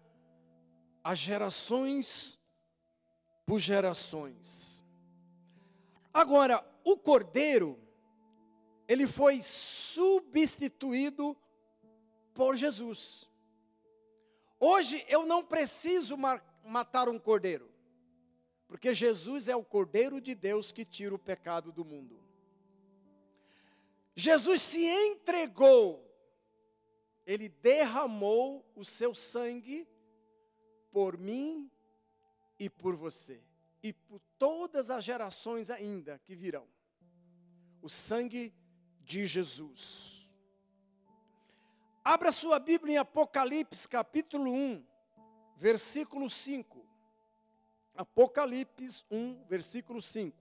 as 1.03 1.19
gerações 1.19 2.39
por 3.45 3.59
gerações. 3.59 4.81
Agora, 6.13 6.70
o 6.83 6.97
cordeiro, 6.97 7.79
ele 8.87 9.07
foi 9.07 9.41
substituído 9.41 11.35
por 12.33 12.55
Jesus. 12.55 13.29
Hoje 14.59 15.05
eu 15.07 15.25
não 15.25 15.43
preciso 15.43 16.17
matar 16.63 17.09
um 17.09 17.17
cordeiro, 17.17 17.71
porque 18.67 18.93
Jesus 18.93 19.47
é 19.47 19.55
o 19.55 19.63
cordeiro 19.63 20.21
de 20.21 20.35
Deus 20.35 20.71
que 20.71 20.85
tira 20.85 21.15
o 21.15 21.19
pecado 21.19 21.71
do 21.71 21.83
mundo. 21.83 22.21
Jesus 24.15 24.61
se 24.61 24.85
entregou, 24.85 26.07
ele 27.25 27.49
derramou 27.49 28.65
o 28.75 28.83
seu 28.83 29.13
sangue 29.15 29.87
por 30.91 31.17
mim 31.17 31.71
e 32.59 32.69
por 32.69 32.95
você, 32.95 33.41
e 33.81 33.93
por 33.93 34.21
todas 34.41 34.89
as 34.89 35.03
gerações 35.03 35.69
ainda 35.69 36.17
que 36.25 36.35
virão. 36.35 36.67
O 37.79 37.87
sangue 37.87 38.51
de 39.01 39.27
Jesus. 39.27 40.33
Abra 42.03 42.31
sua 42.31 42.57
Bíblia 42.57 42.95
em 42.95 42.97
Apocalipse, 42.97 43.87
capítulo 43.87 44.51
1, 44.51 44.83
versículo 45.57 46.27
5. 46.27 46.83
Apocalipse 47.93 49.05
1, 49.11 49.45
versículo 49.47 50.01
5. 50.01 50.35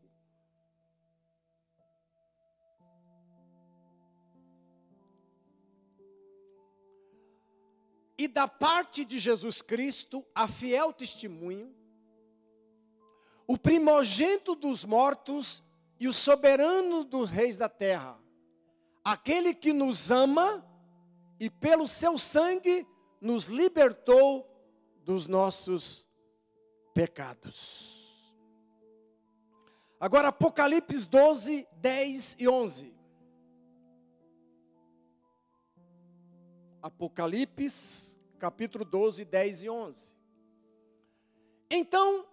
E 8.16 8.26
da 8.26 8.48
parte 8.48 9.04
de 9.04 9.18
Jesus 9.18 9.60
Cristo, 9.60 10.26
a 10.34 10.48
fiel 10.48 10.90
testemunho, 10.90 11.78
o 13.50 13.58
primogênito 13.58 14.54
dos 14.54 14.84
mortos 14.84 15.60
e 15.98 16.06
o 16.06 16.12
soberano 16.12 17.02
dos 17.02 17.30
reis 17.30 17.56
da 17.56 17.68
terra, 17.68 18.16
aquele 19.02 19.52
que 19.52 19.72
nos 19.72 20.08
ama 20.08 20.64
e 21.40 21.50
pelo 21.50 21.84
seu 21.88 22.16
sangue 22.16 22.86
nos 23.20 23.46
libertou 23.46 24.48
dos 25.04 25.26
nossos 25.26 26.06
pecados. 26.94 28.24
Agora, 29.98 30.28
Apocalipse 30.28 31.04
12, 31.08 31.66
10 31.72 32.36
e 32.38 32.48
11. 32.48 32.94
Apocalipse, 36.80 38.20
capítulo 38.38 38.84
12, 38.84 39.24
10 39.24 39.64
e 39.64 39.68
11. 39.68 40.16
Então, 41.68 42.30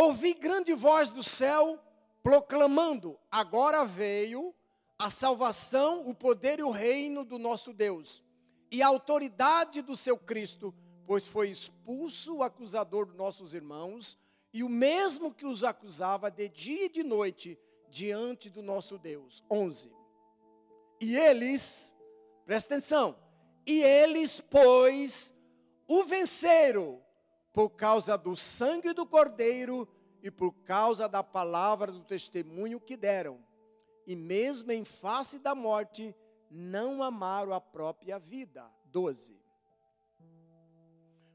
ouvi 0.00 0.34
grande 0.34 0.72
voz 0.72 1.10
do 1.10 1.22
céu 1.22 1.78
proclamando: 2.22 3.18
Agora 3.30 3.84
veio 3.84 4.54
a 4.98 5.10
salvação, 5.10 6.08
o 6.08 6.14
poder 6.14 6.58
e 6.58 6.62
o 6.62 6.70
reino 6.70 7.24
do 7.24 7.38
nosso 7.38 7.72
Deus 7.72 8.22
e 8.70 8.82
a 8.82 8.86
autoridade 8.86 9.82
do 9.82 9.96
seu 9.96 10.16
Cristo, 10.16 10.72
pois 11.06 11.26
foi 11.26 11.50
expulso 11.50 12.36
o 12.36 12.42
acusador 12.42 13.06
dos 13.06 13.16
nossos 13.16 13.52
irmãos, 13.52 14.16
e 14.52 14.62
o 14.62 14.68
mesmo 14.68 15.32
que 15.32 15.44
os 15.44 15.64
acusava 15.64 16.30
de 16.30 16.48
dia 16.48 16.86
e 16.86 16.88
de 16.88 17.02
noite 17.02 17.58
diante 17.88 18.48
do 18.48 18.62
nosso 18.62 18.96
Deus. 18.96 19.42
11. 19.50 19.90
E 21.00 21.16
eles, 21.16 21.96
presta 22.44 22.74
atenção, 22.74 23.16
e 23.66 23.82
eles, 23.82 24.40
pois, 24.40 25.34
o 25.88 26.04
venceram 26.04 27.02
por 27.52 27.70
causa 27.70 28.16
do 28.16 28.36
sangue 28.36 28.92
do 28.92 29.06
Cordeiro 29.06 29.88
e 30.22 30.30
por 30.30 30.52
causa 30.52 31.08
da 31.08 31.22
palavra 31.22 31.90
do 31.90 32.04
testemunho 32.04 32.80
que 32.80 32.96
deram. 32.96 33.44
E 34.06 34.14
mesmo 34.14 34.72
em 34.72 34.84
face 34.84 35.38
da 35.38 35.54
morte, 35.54 36.14
não 36.50 37.02
amaram 37.02 37.52
a 37.52 37.60
própria 37.60 38.18
vida. 38.18 38.70
12. 38.86 39.40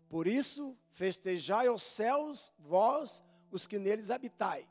Por 0.09 0.27
isso, 0.27 0.77
festejai 0.91 1.69
os 1.69 1.83
céus, 1.83 2.51
vós, 2.59 3.23
os 3.51 3.65
que 3.65 3.79
neles 3.79 4.11
habitai, 4.11 4.67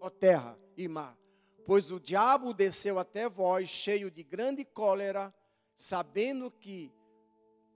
ó 0.00 0.08
terra 0.10 0.58
e 0.76 0.86
mar, 0.88 1.18
pois 1.66 1.90
o 1.90 1.98
diabo 1.98 2.52
desceu 2.52 2.98
até 2.98 3.28
vós, 3.28 3.68
cheio 3.68 4.10
de 4.10 4.22
grande 4.22 4.64
cólera, 4.64 5.34
sabendo 5.74 6.50
que 6.50 6.92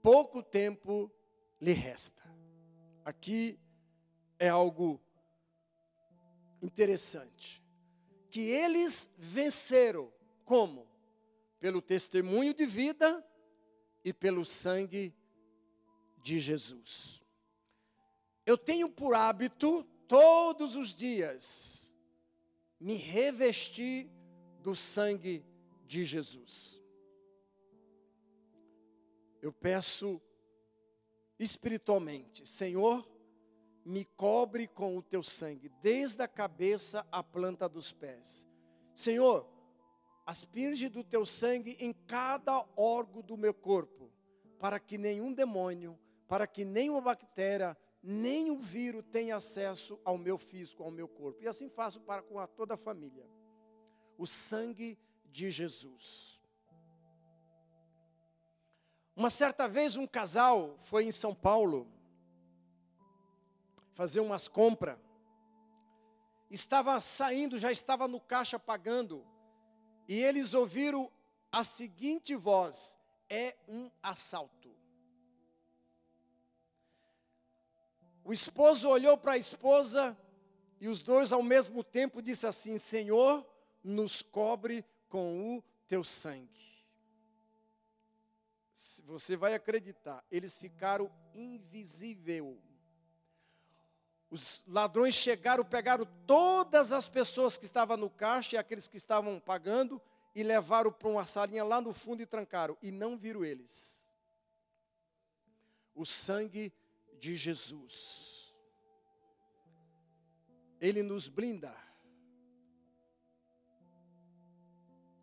pouco 0.01 0.41
tempo 0.41 1.11
lhe 1.59 1.73
resta. 1.73 2.26
Aqui 3.07 3.57
é 4.37 4.49
algo 4.49 4.99
interessante. 6.61 7.63
Que 8.29 8.41
eles 8.49 9.09
venceram 9.17 10.11
como? 10.43 10.87
pelo 11.59 11.81
testemunho 11.81 12.53
de 12.53 12.65
vida 12.65 13.25
e 14.03 14.13
pelo 14.13 14.45
sangue 14.45 15.13
de 16.21 16.39
Jesus. 16.39 17.25
Eu 18.45 18.57
tenho 18.57 18.89
por 18.89 19.15
hábito, 19.15 19.83
todos 20.07 20.75
os 20.75 20.95
dias, 20.95 21.93
me 22.79 22.95
revestir 22.95 24.09
do 24.61 24.75
sangue 24.75 25.43
de 25.85 26.05
Jesus. 26.05 26.81
Eu 29.41 29.51
peço 29.51 30.21
espiritualmente, 31.39 32.47
Senhor, 32.47 33.07
me 33.85 34.03
cobre 34.03 34.67
com 34.67 34.97
o 34.97 35.01
teu 35.01 35.23
sangue, 35.23 35.69
desde 35.81 36.21
a 36.21 36.27
cabeça 36.27 37.07
à 37.11 37.23
planta 37.23 37.69
dos 37.69 37.91
pés. 37.91 38.45
Senhor, 38.93 39.47
asperge 40.25 40.89
do 40.89 41.03
teu 41.03 41.25
sangue 41.25 41.77
em 41.79 41.93
cada 41.93 42.65
órgão 42.75 43.21
do 43.21 43.37
meu 43.37 43.53
corpo, 43.53 44.11
para 44.59 44.79
que 44.79 44.97
nenhum 44.97 45.31
demônio, 45.31 45.97
para 46.27 46.45
que 46.45 46.65
nenhuma 46.65 46.99
bactéria, 46.99 47.77
nem 48.03 48.51
o 48.51 48.57
vírus 48.57 49.05
tenha 49.11 49.37
acesso 49.37 49.99
ao 50.03 50.17
meu 50.17 50.37
físico, 50.37 50.83
ao 50.83 50.91
meu 50.91 51.07
corpo. 51.07 51.43
E 51.43 51.47
assim 51.47 51.69
faço 51.69 52.01
para 52.01 52.21
com 52.21 52.39
a 52.39 52.47
toda 52.47 52.73
a 52.73 52.77
família. 52.77 53.25
O 54.17 54.27
sangue 54.27 54.97
de 55.25 55.49
Jesus. 55.51 56.36
Uma 59.17 59.31
certa 59.31 59.67
vez 59.67 59.95
um 59.95 60.05
casal 60.05 60.77
foi 60.77 61.05
em 61.05 61.11
São 61.11 61.33
Paulo 61.33 61.91
fazer 63.95 64.19
umas 64.19 64.47
compras. 64.47 64.99
Estava 66.51 67.01
saindo, 67.01 67.57
já 67.57 67.71
estava 67.71 68.07
no 68.07 68.21
caixa 68.21 68.59
pagando 68.59 69.25
e 70.07 70.21
eles 70.21 70.53
ouviram 70.53 71.11
a 71.51 71.63
seguinte 71.63 72.35
voz: 72.35 72.95
é 73.27 73.55
um 73.67 73.89
assalto. 74.03 74.69
O 78.23 78.31
esposo 78.31 78.87
olhou 78.87 79.17
para 79.17 79.31
a 79.31 79.37
esposa 79.37 80.15
e 80.79 80.87
os 80.87 81.01
dois 81.01 81.31
ao 81.31 81.41
mesmo 81.41 81.83
tempo 81.83 82.21
disse 82.21 82.45
assim: 82.45 82.77
Senhor, 82.77 83.43
nos 83.83 84.21
cobre 84.21 84.85
com 85.09 85.57
o 85.57 85.63
teu 85.87 86.03
sangue. 86.03 86.66
Você 89.07 89.37
vai 89.37 89.53
acreditar, 89.53 90.21
eles 90.29 90.59
ficaram 90.59 91.09
invisível. 91.33 92.61
Os 94.29 94.65
ladrões 94.67 95.15
chegaram, 95.15 95.63
pegaram 95.63 96.05
todas 96.27 96.91
as 96.91 97.07
pessoas 97.07 97.57
que 97.57 97.63
estavam 97.63 97.95
no 97.95 98.09
caixa 98.09 98.57
e 98.57 98.59
aqueles 98.59 98.85
que 98.85 98.97
estavam 98.97 99.39
pagando 99.39 100.01
e 100.35 100.43
levaram 100.43 100.91
para 100.91 101.07
uma 101.07 101.25
salinha 101.25 101.63
lá 101.63 101.79
no 101.79 101.93
fundo 101.93 102.21
e 102.21 102.25
trancaram. 102.25 102.77
E 102.81 102.91
não 102.91 103.17
viram 103.17 103.45
eles. 103.45 104.05
O 105.95 106.05
sangue 106.05 106.73
de 107.17 107.37
Jesus. 107.37 108.53
Ele 110.81 111.01
nos 111.01 111.29
blinda. 111.29 111.73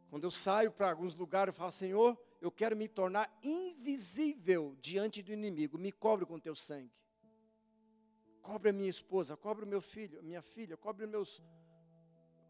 Quando 0.09 0.25
eu 0.25 0.31
saio 0.31 0.73
para 0.73 0.89
alguns 0.89 1.15
lugares, 1.15 1.53
eu 1.53 1.59
falo, 1.59 1.71
Senhor, 1.71 2.19
eu 2.45 2.53
quero 2.53 2.77
me 2.77 2.87
tornar 2.87 3.35
invisível 3.43 4.77
diante 4.79 5.23
do 5.23 5.33
inimigo. 5.33 5.79
Me 5.79 5.91
cobre 5.91 6.27
com 6.27 6.39
teu 6.39 6.55
sangue. 6.55 6.93
Cobre 8.43 8.69
a 8.69 8.73
minha 8.73 8.91
esposa, 8.91 9.35
cobre 9.35 9.65
o 9.65 9.67
meu 9.67 9.81
filho, 9.81 10.23
minha 10.23 10.43
filha, 10.43 10.77
cobre 10.77 11.07
meus 11.07 11.41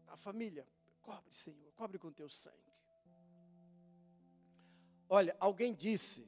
a 0.07 0.17
família. 0.17 0.67
Cobre, 1.01 1.33
Senhor, 1.33 1.71
cobre 1.73 1.97
com 1.97 2.11
teu 2.11 2.27
sangue. 2.27 2.57
Olha, 5.07 5.33
alguém 5.39 5.73
disse 5.73 6.27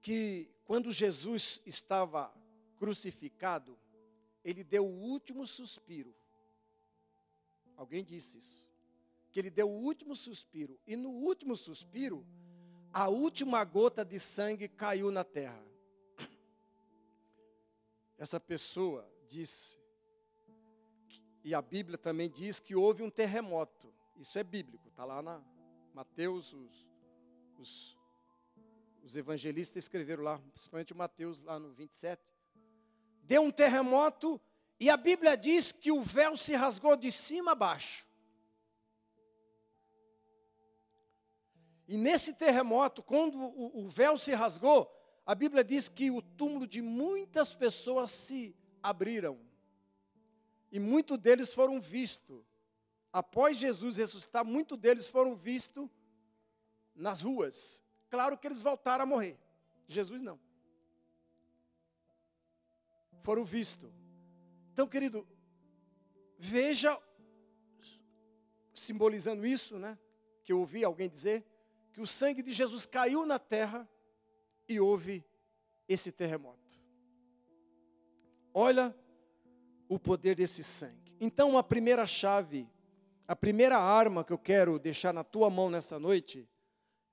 que 0.00 0.50
quando 0.64 0.92
Jesus 0.92 1.62
estava 1.64 2.34
crucificado, 2.78 3.78
ele 4.42 4.64
deu 4.64 4.84
o 4.84 5.00
último 5.02 5.46
suspiro. 5.46 6.12
Alguém 7.76 8.02
disse 8.02 8.38
isso. 8.38 8.65
Que 9.36 9.40
ele 9.40 9.50
deu 9.50 9.68
o 9.68 9.82
último 9.82 10.16
suspiro. 10.16 10.80
E 10.86 10.96
no 10.96 11.10
último 11.10 11.54
suspiro, 11.54 12.26
a 12.90 13.06
última 13.06 13.62
gota 13.64 14.02
de 14.02 14.18
sangue 14.18 14.66
caiu 14.66 15.10
na 15.10 15.24
terra. 15.24 15.62
Essa 18.16 18.40
pessoa 18.40 19.06
disse, 19.28 19.78
e 21.44 21.54
a 21.54 21.60
Bíblia 21.60 21.98
também 21.98 22.30
diz 22.30 22.58
que 22.58 22.74
houve 22.74 23.02
um 23.02 23.10
terremoto. 23.10 23.92
Isso 24.16 24.38
é 24.38 24.42
bíblico, 24.42 24.88
está 24.88 25.04
lá 25.04 25.20
na 25.20 25.44
Mateus, 25.92 26.54
os, 26.54 26.88
os, 27.58 27.98
os 29.02 29.16
evangelistas 29.18 29.84
escreveram 29.84 30.22
lá, 30.22 30.38
principalmente 30.54 30.94
o 30.94 30.96
Mateus, 30.96 31.42
lá 31.42 31.58
no 31.58 31.74
27. 31.74 32.22
Deu 33.22 33.42
um 33.42 33.52
terremoto 33.52 34.40
e 34.80 34.88
a 34.88 34.96
Bíblia 34.96 35.36
diz 35.36 35.72
que 35.72 35.92
o 35.92 36.00
véu 36.00 36.38
se 36.38 36.54
rasgou 36.54 36.96
de 36.96 37.12
cima 37.12 37.52
a 37.52 37.54
baixo. 37.54 38.05
E 41.88 41.96
nesse 41.96 42.32
terremoto, 42.32 43.02
quando 43.02 43.38
o, 43.38 43.84
o 43.84 43.88
véu 43.88 44.18
se 44.18 44.32
rasgou, 44.34 44.90
a 45.24 45.34
Bíblia 45.34 45.62
diz 45.62 45.88
que 45.88 46.10
o 46.10 46.20
túmulo 46.20 46.66
de 46.66 46.82
muitas 46.82 47.54
pessoas 47.54 48.10
se 48.10 48.56
abriram. 48.82 49.38
E 50.70 50.78
muitos 50.78 51.18
deles 51.18 51.52
foram 51.52 51.80
vistos. 51.80 52.44
Após 53.12 53.56
Jesus 53.56 53.96
ressuscitar, 53.96 54.44
muitos 54.44 54.78
deles 54.78 55.08
foram 55.08 55.34
vistos 55.34 55.88
nas 56.94 57.22
ruas. 57.22 57.82
Claro 58.10 58.36
que 58.36 58.46
eles 58.46 58.60
voltaram 58.60 59.04
a 59.04 59.06
morrer. 59.06 59.38
Jesus 59.88 60.22
não. 60.22 60.38
Foram 63.22 63.44
vistos. 63.44 63.90
Então, 64.72 64.86
querido, 64.86 65.26
veja, 66.38 67.00
simbolizando 68.74 69.46
isso, 69.46 69.78
né? 69.78 69.98
Que 70.44 70.52
eu 70.52 70.60
ouvi 70.60 70.84
alguém 70.84 71.08
dizer, 71.08 71.44
que 71.96 72.02
o 72.02 72.06
sangue 72.06 72.42
de 72.42 72.52
Jesus 72.52 72.84
caiu 72.84 73.24
na 73.24 73.38
terra 73.38 73.88
e 74.68 74.78
houve 74.78 75.24
esse 75.88 76.12
terremoto. 76.12 76.78
Olha 78.52 78.94
o 79.88 79.98
poder 79.98 80.34
desse 80.34 80.62
sangue. 80.62 81.16
Então, 81.18 81.56
a 81.56 81.62
primeira 81.62 82.06
chave, 82.06 82.68
a 83.26 83.34
primeira 83.34 83.78
arma 83.78 84.22
que 84.22 84.30
eu 84.30 84.36
quero 84.36 84.78
deixar 84.78 85.14
na 85.14 85.24
tua 85.24 85.48
mão 85.48 85.70
nessa 85.70 85.98
noite 85.98 86.46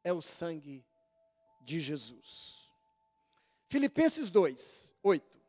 é 0.03 0.11
o 0.11 0.21
sangue 0.21 0.85
de 1.61 1.79
Jesus. 1.79 2.69
Filipenses 3.69 4.29
2, 4.29 4.97
8. 5.01 5.42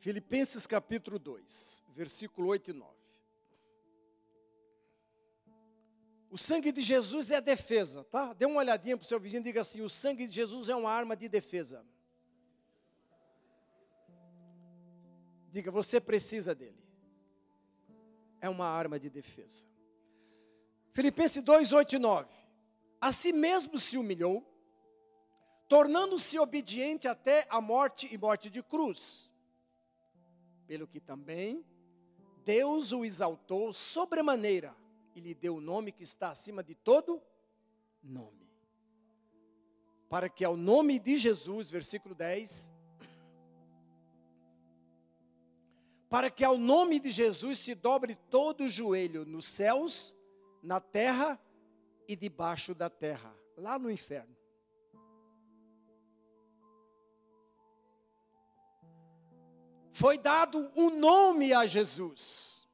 Filipenses 0.00 0.66
capítulo 0.66 1.18
2, 1.18 1.84
versículo 1.94 2.48
8 2.48 2.70
e 2.70 2.72
9. 2.72 2.90
O 6.30 6.38
sangue 6.38 6.72
de 6.72 6.80
Jesus 6.80 7.30
é 7.30 7.36
a 7.36 7.40
defesa, 7.40 8.02
tá? 8.04 8.32
Dê 8.32 8.46
uma 8.46 8.60
olhadinha 8.60 8.96
para 8.96 9.04
o 9.04 9.06
seu 9.06 9.20
vizinho 9.20 9.40
e 9.40 9.44
diga 9.44 9.60
assim: 9.60 9.82
o 9.82 9.90
sangue 9.90 10.26
de 10.26 10.32
Jesus 10.32 10.70
é 10.70 10.74
uma 10.74 10.90
arma 10.90 11.14
de 11.14 11.28
defesa. 11.28 11.84
Diga, 15.50 15.70
você 15.70 16.00
precisa 16.00 16.54
dele. 16.54 16.82
É 18.40 18.48
uma 18.48 18.66
arma 18.66 18.98
de 18.98 19.10
defesa. 19.10 19.66
Filipenses 20.94 21.42
2, 21.42 21.72
8 21.72 21.96
e 21.96 21.98
9. 21.98 22.34
A 22.98 23.12
si 23.12 23.34
mesmo 23.34 23.78
se 23.78 23.98
humilhou, 23.98 24.46
tornando-se 25.68 26.38
obediente 26.38 27.06
até 27.06 27.46
a 27.50 27.60
morte 27.60 28.08
e 28.10 28.16
morte 28.16 28.48
de 28.48 28.62
cruz. 28.62 29.29
Pelo 30.70 30.86
que 30.86 31.00
também 31.00 31.64
Deus 32.44 32.92
o 32.92 33.04
exaltou 33.04 33.72
sobremaneira 33.72 34.72
e 35.16 35.20
lhe 35.20 35.34
deu 35.34 35.56
o 35.56 35.60
nome 35.60 35.90
que 35.90 36.04
está 36.04 36.30
acima 36.30 36.62
de 36.62 36.76
todo 36.76 37.20
nome. 38.00 38.48
Para 40.08 40.28
que 40.28 40.44
ao 40.44 40.56
nome 40.56 41.00
de 41.00 41.16
Jesus, 41.16 41.68
versículo 41.68 42.14
10, 42.14 42.70
para 46.08 46.30
que 46.30 46.44
ao 46.44 46.56
nome 46.56 47.00
de 47.00 47.10
Jesus 47.10 47.58
se 47.58 47.74
dobre 47.74 48.14
todo 48.14 48.62
o 48.62 48.70
joelho 48.70 49.24
nos 49.24 49.46
céus, 49.46 50.14
na 50.62 50.78
terra 50.78 51.36
e 52.06 52.14
debaixo 52.14 52.76
da 52.76 52.88
terra, 52.88 53.34
lá 53.56 53.76
no 53.76 53.90
inferno. 53.90 54.36
Foi 60.00 60.16
dado 60.16 60.72
um 60.74 60.98
nome 60.98 61.52
a 61.52 61.66
Jesus 61.66 62.66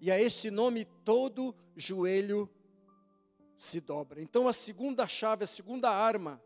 e 0.00 0.10
a 0.10 0.18
este 0.18 0.50
nome 0.50 0.86
todo 1.04 1.54
joelho 1.76 2.48
se 3.58 3.78
dobra. 3.78 4.22
Então 4.22 4.48
a 4.48 4.54
segunda 4.54 5.06
chave, 5.06 5.44
a 5.44 5.46
segunda 5.46 5.90
arma 5.90 6.42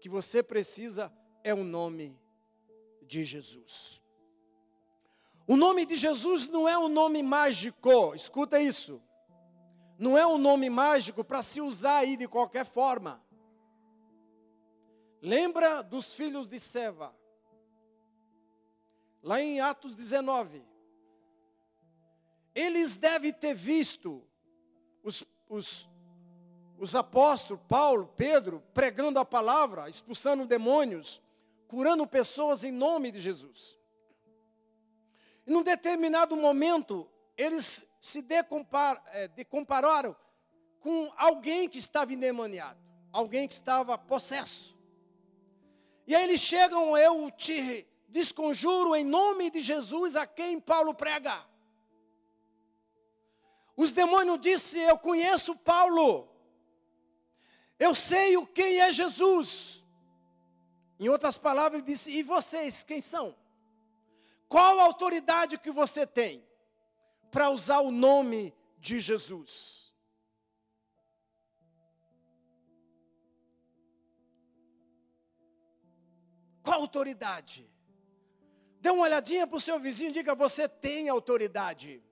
que 0.00 0.08
você 0.08 0.44
precisa 0.44 1.12
é 1.42 1.52
o 1.52 1.64
nome 1.64 2.16
de 3.02 3.24
Jesus. 3.24 4.00
O 5.44 5.56
nome 5.56 5.84
de 5.86 5.96
Jesus 5.96 6.46
não 6.46 6.68
é 6.68 6.78
um 6.78 6.88
nome 6.88 7.20
mágico, 7.20 8.14
escuta 8.14 8.60
isso. 8.60 9.02
Não 9.98 10.16
é 10.16 10.24
um 10.24 10.38
nome 10.38 10.70
mágico 10.70 11.24
para 11.24 11.42
se 11.42 11.60
usar 11.60 11.96
aí 11.96 12.16
de 12.16 12.28
qualquer 12.28 12.64
forma. 12.64 13.20
Lembra 15.20 15.82
dos 15.82 16.14
filhos 16.14 16.46
de 16.46 16.60
Seva? 16.60 17.12
Lá 19.22 19.40
em 19.40 19.60
Atos 19.60 19.94
19 19.94 20.70
eles 22.54 22.96
devem 22.96 23.32
ter 23.32 23.54
visto 23.54 24.22
os, 25.02 25.24
os, 25.48 25.88
os 26.78 26.94
apóstolos, 26.94 27.62
Paulo, 27.68 28.12
Pedro, 28.16 28.62
pregando 28.74 29.18
a 29.18 29.24
palavra, 29.24 29.88
expulsando 29.88 30.46
demônios, 30.46 31.22
curando 31.68 32.06
pessoas 32.06 32.64
em 32.64 32.72
nome 32.72 33.10
de 33.12 33.20
Jesus. 33.20 33.78
E 35.46 35.50
num 35.50 35.62
determinado 35.62 36.36
momento, 36.36 37.08
eles 37.36 37.88
se 37.98 38.20
decompar, 38.20 39.02
é, 39.12 39.28
decompararam 39.28 40.16
com 40.80 41.12
alguém 41.16 41.68
que 41.68 41.78
estava 41.78 42.12
endemoniado, 42.12 42.78
alguém 43.12 43.46
que 43.46 43.54
estava 43.54 43.96
possesso. 43.96 44.76
E 46.06 46.14
aí 46.14 46.24
eles 46.24 46.40
chegam, 46.40 46.96
eu 46.96 47.30
te 47.30 47.86
desconjuro 48.10 48.94
em 48.94 49.04
nome 49.04 49.50
de 49.50 49.60
Jesus 49.60 50.16
a 50.16 50.26
quem 50.26 50.60
Paulo 50.60 50.92
prega. 50.94 51.46
Os 53.76 53.92
demônios 53.92 54.40
disse: 54.40 54.78
Eu 54.78 54.98
conheço 54.98 55.56
Paulo. 55.56 56.28
Eu 57.78 57.94
sei 57.94 58.36
o 58.36 58.46
quem 58.46 58.80
é 58.80 58.92
Jesus. 58.92 59.86
Em 60.98 61.08
outras 61.08 61.38
palavras, 61.38 61.82
disse: 61.82 62.10
E 62.10 62.22
vocês, 62.22 62.82
quem 62.82 63.00
são? 63.00 63.34
Qual 64.48 64.80
a 64.80 64.84
autoridade 64.84 65.56
que 65.56 65.70
você 65.70 66.06
tem 66.06 66.44
para 67.30 67.50
usar 67.50 67.80
o 67.80 67.90
nome 67.90 68.52
de 68.78 69.00
Jesus? 69.00 69.96
Qual 76.62 76.80
autoridade? 76.80 77.68
Dê 78.80 78.88
uma 78.90 79.02
olhadinha 79.02 79.46
para 79.46 79.56
o 79.56 79.60
seu 79.60 79.78
vizinho 79.78 80.10
e 80.10 80.14
diga: 80.14 80.34
Você 80.34 80.66
tem 80.68 81.08
autoridade. 81.08 82.02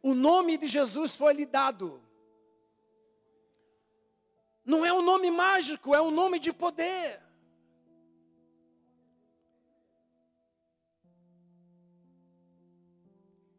O 0.00 0.14
nome 0.14 0.56
de 0.56 0.68
Jesus 0.68 1.16
foi 1.16 1.34
lhe 1.34 1.44
dado. 1.44 2.00
Não 4.64 4.86
é 4.86 4.92
um 4.92 5.02
nome 5.02 5.30
mágico, 5.30 5.94
é 5.94 6.00
um 6.00 6.10
nome 6.10 6.38
de 6.38 6.52
poder. 6.52 7.20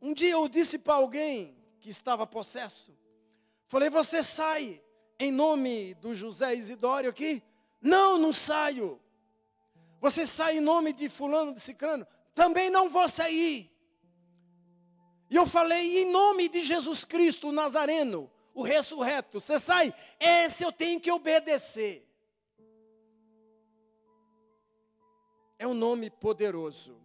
Um 0.01 0.13
dia 0.13 0.31
eu 0.31 0.47
disse 0.47 0.79
para 0.79 0.93
alguém 0.93 1.57
que 1.81 1.89
estava 1.89 2.25
possesso, 2.25 2.97
falei: 3.67 3.89
Você 3.89 4.23
sai 4.23 4.81
em 5.19 5.31
nome 5.31 5.93
do 5.95 6.15
José 6.15 6.55
Isidório 6.55 7.09
aqui? 7.09 7.43
Não, 7.81 8.17
não 8.17 8.31
saio. 8.31 9.01
Você 9.99 10.25
sai 10.25 10.57
em 10.57 10.61
nome 10.61 10.93
de 10.93 11.09
Fulano 11.09 11.53
de 11.53 11.59
Cicrano? 11.59 12.05
Também 12.33 12.69
não 12.69 12.89
vou 12.89 13.09
sair. 13.09 13.71
E 15.29 15.35
eu 15.35 15.45
falei, 15.45 16.03
em 16.03 16.05
nome 16.05 16.47
de 16.47 16.61
Jesus 16.61 17.03
Cristo 17.03 17.51
Nazareno, 17.51 18.31
o 18.53 18.63
ressurreto, 18.63 19.39
você 19.39 19.59
sai, 19.59 19.93
esse 20.19 20.63
eu 20.63 20.71
tenho 20.71 20.99
que 20.99 21.11
obedecer. 21.11 22.07
É 25.59 25.67
um 25.67 25.73
nome 25.73 26.09
poderoso. 26.09 27.01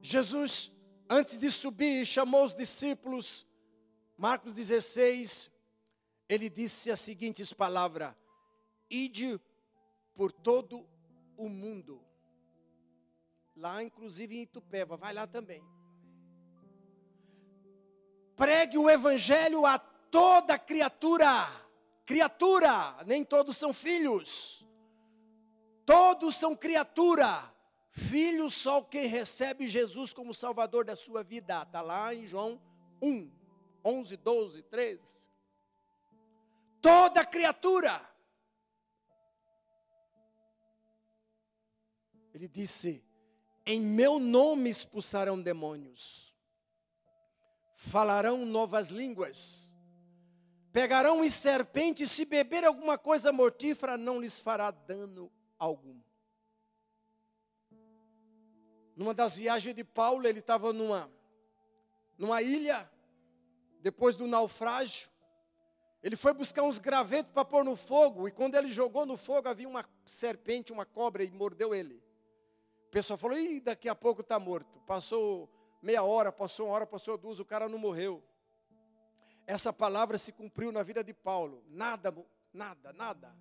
Jesus, 0.00 0.72
antes 1.08 1.38
de 1.38 1.50
subir, 1.50 2.04
chamou 2.04 2.44
os 2.44 2.54
discípulos, 2.54 3.46
Marcos 4.16 4.52
16, 4.52 5.50
ele 6.28 6.48
disse 6.48 6.90
as 6.90 7.00
seguintes 7.00 7.52
palavras: 7.52 8.14
Ide 8.90 9.40
por 10.14 10.30
todo 10.32 10.86
o 11.36 11.48
mundo 11.48 12.04
Lá, 13.56 13.82
inclusive 13.82 14.36
em 14.36 14.42
Itupeva, 14.42 14.96
vai 14.96 15.12
lá 15.12 15.26
também. 15.26 15.62
Pregue 18.34 18.76
o 18.76 18.90
evangelho 18.90 19.64
a 19.64 19.78
toda 19.78 20.58
criatura. 20.58 21.46
criatura, 22.04 23.02
nem 23.06 23.24
todos 23.24 23.56
são 23.56 23.72
filhos. 23.72 24.66
Todos 25.86 26.34
são 26.34 26.56
criatura. 26.56 27.52
Filho 27.90 28.50
só 28.50 28.82
quem 28.82 29.06
recebe 29.06 29.68
Jesus 29.68 30.12
como 30.12 30.34
Salvador 30.34 30.84
da 30.84 30.96
sua 30.96 31.22
vida. 31.22 31.62
Está 31.62 31.80
lá 31.80 32.12
em 32.12 32.26
João 32.26 32.60
1, 33.00 33.30
11, 33.84 34.16
12, 34.16 34.62
13. 34.64 35.00
Toda 36.84 37.24
criatura. 37.24 38.00
Ele 42.32 42.46
disse: 42.46 43.02
Em 43.66 43.80
meu 43.80 44.20
nome 44.20 44.70
expulsarão 44.70 45.40
demônios, 45.40 46.36
falarão 47.74 48.44
novas 48.44 48.88
línguas 48.88 49.64
Pegarão 50.74 51.24
em 51.24 51.30
serpentes, 51.30 52.10
se 52.10 52.24
beber 52.24 52.64
alguma 52.64 52.98
coisa 52.98 53.30
mortífera, 53.32 53.96
não 53.96 54.20
lhes 54.20 54.40
fará 54.40 54.72
dano 54.72 55.30
algum. 55.56 56.02
Numa 58.96 59.14
das 59.14 59.36
viagens 59.36 59.72
de 59.72 59.84
Paulo, 59.84 60.26
ele 60.26 60.40
estava 60.40 60.72
numa, 60.72 61.08
numa 62.18 62.42
ilha, 62.42 62.90
depois 63.82 64.16
do 64.16 64.26
naufrágio. 64.26 65.08
Ele 66.04 66.14
foi 66.14 66.32
buscar 66.32 66.62
uns 66.62 66.78
gravetos 66.78 67.32
para 67.32 67.44
pôr 67.44 67.64
no 67.64 67.74
fogo, 67.74 68.28
e 68.28 68.30
quando 68.30 68.54
ele 68.54 68.68
jogou 68.68 69.04
no 69.04 69.16
fogo, 69.16 69.48
havia 69.48 69.68
uma 69.68 69.84
serpente, 70.06 70.72
uma 70.72 70.86
cobra, 70.86 71.24
e 71.24 71.30
mordeu 71.32 71.74
ele. 71.74 72.00
O 72.86 72.90
pessoal 72.92 73.16
falou: 73.18 73.36
Ih, 73.36 73.58
daqui 73.58 73.88
a 73.88 73.94
pouco 73.96 74.20
está 74.20 74.38
morto. 74.38 74.78
Passou 74.86 75.50
meia 75.82 76.04
hora, 76.04 76.30
passou 76.30 76.66
uma 76.66 76.74
hora, 76.74 76.86
passou 76.86 77.18
duas, 77.18 77.40
o 77.40 77.44
cara 77.44 77.68
não 77.68 77.78
morreu 77.78 78.22
essa 79.46 79.72
palavra 79.72 80.18
se 80.18 80.32
cumpriu 80.32 80.72
na 80.72 80.82
vida 80.82 81.02
de 81.02 81.12
Paulo. 81.12 81.62
Nada, 81.68 82.14
nada, 82.52 82.92
nada. 82.92 83.36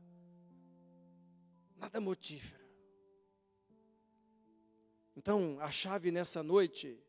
Nada 1.75 2.01
motífero. 2.01 2.63
Então, 5.15 5.57
a 5.59 5.71
chave 5.71 6.11
nessa 6.11 6.41
noite 6.41 6.99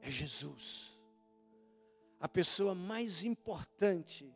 é 0.00 0.10
Jesus. 0.10 0.98
A 2.20 2.28
pessoa 2.28 2.74
mais 2.74 3.24
importante 3.24 4.34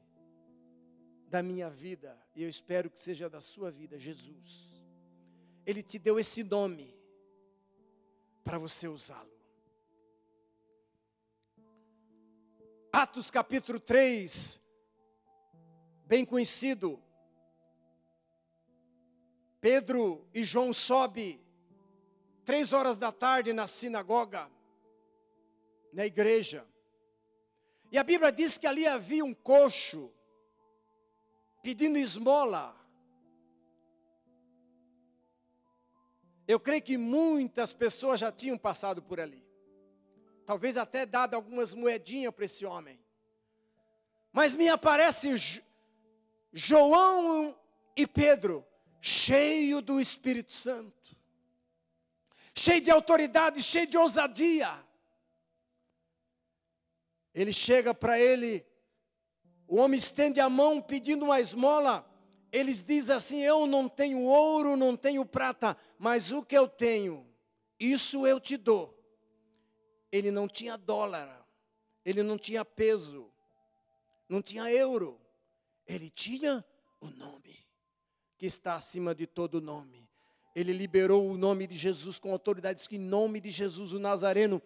da 1.30 1.44
minha 1.44 1.70
vida, 1.70 2.20
e 2.34 2.42
eu 2.42 2.48
espero 2.48 2.90
que 2.90 2.98
seja 2.98 3.30
da 3.30 3.40
sua 3.40 3.70
vida, 3.70 3.96
Jesus. 3.96 4.68
Ele 5.64 5.80
te 5.80 5.96
deu 5.96 6.18
esse 6.18 6.42
nome 6.42 6.92
para 8.42 8.58
você 8.58 8.88
usá-lo. 8.88 9.30
Atos 12.92 13.30
capítulo 13.30 13.78
3, 13.78 14.60
bem 16.04 16.24
conhecido. 16.24 17.00
Pedro 19.60 20.26
e 20.34 20.42
João 20.42 20.72
sobe 20.72 21.40
três 22.44 22.72
horas 22.72 22.98
da 22.98 23.12
tarde 23.12 23.52
na 23.52 23.68
sinagoga, 23.68 24.50
na 25.92 26.04
igreja. 26.04 26.66
E 27.92 27.98
a 27.98 28.02
Bíblia 28.02 28.32
diz 28.32 28.58
que 28.58 28.66
ali 28.66 28.84
havia 28.84 29.24
um 29.24 29.32
coxo 29.32 30.12
pedindo 31.62 31.98
esmola. 31.98 32.76
Eu 36.46 36.58
creio 36.58 36.82
que 36.82 36.96
muitas 36.96 37.72
pessoas 37.72 38.18
já 38.18 38.32
tinham 38.32 38.58
passado 38.58 39.02
por 39.02 39.20
ali 39.20 39.50
talvez 40.50 40.76
até 40.76 41.06
dado 41.06 41.34
algumas 41.34 41.76
moedinhas 41.76 42.34
para 42.34 42.44
esse 42.44 42.66
homem. 42.66 42.98
Mas 44.32 44.52
me 44.52 44.68
aparece 44.68 45.62
João 46.52 47.56
e 47.96 48.04
Pedro, 48.04 48.66
cheio 49.00 49.80
do 49.80 50.00
Espírito 50.00 50.50
Santo, 50.50 51.16
cheio 52.52 52.80
de 52.80 52.90
autoridade, 52.90 53.62
cheio 53.62 53.86
de 53.86 53.96
ousadia. 53.96 54.84
Ele 57.32 57.52
chega 57.52 57.94
para 57.94 58.18
ele, 58.18 58.66
o 59.70 59.78
homem 59.78 59.96
estende 59.96 60.40
a 60.40 60.50
mão 60.50 60.82
pedindo 60.82 61.24
uma 61.24 61.40
esmola. 61.40 62.06
Eles 62.52 62.82
dizem 62.82 63.16
assim: 63.16 63.42
Eu 63.42 63.66
não 63.66 63.88
tenho 63.88 64.20
ouro, 64.20 64.76
não 64.76 64.94
tenho 64.94 65.24
prata, 65.24 65.74
mas 65.98 66.30
o 66.30 66.42
que 66.42 66.58
eu 66.58 66.68
tenho, 66.68 67.26
isso 67.78 68.26
eu 68.26 68.38
te 68.38 68.58
dou 68.58 69.00
ele 70.12 70.30
não 70.30 70.48
tinha 70.48 70.76
dólar, 70.76 71.46
ele 72.04 72.22
não 72.22 72.36
tinha 72.36 72.64
peso, 72.64 73.30
não 74.28 74.42
tinha 74.42 74.70
euro, 74.72 75.20
ele 75.86 76.10
tinha 76.10 76.64
o 77.00 77.06
nome 77.08 77.56
que 78.36 78.46
está 78.46 78.74
acima 78.74 79.14
de 79.14 79.26
todo 79.26 79.60
nome. 79.60 80.08
Ele 80.54 80.72
liberou 80.72 81.28
o 81.28 81.36
nome 81.36 81.66
de 81.66 81.76
Jesus 81.76 82.18
com 82.18 82.32
autoridade, 82.32 82.78
diz 82.78 82.88
que 82.88 82.96
em 82.96 83.00
nome 83.00 83.40
de 83.40 83.50
Jesus 83.50 83.92
o 83.92 83.98
Nazareno, 83.98 84.60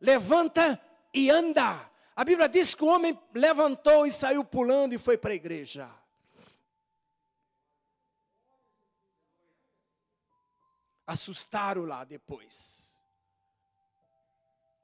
levanta 0.00 0.80
e 1.14 1.30
anda. 1.30 1.89
A 2.20 2.24
Bíblia 2.24 2.50
diz 2.50 2.74
que 2.74 2.84
o 2.84 2.88
homem 2.88 3.18
levantou 3.32 4.06
e 4.06 4.12
saiu 4.12 4.44
pulando 4.44 4.92
e 4.92 4.98
foi 4.98 5.16
para 5.16 5.30
a 5.30 5.34
igreja. 5.34 5.90
Assustaram 11.06 11.86
lá 11.86 12.04
depois. 12.04 12.94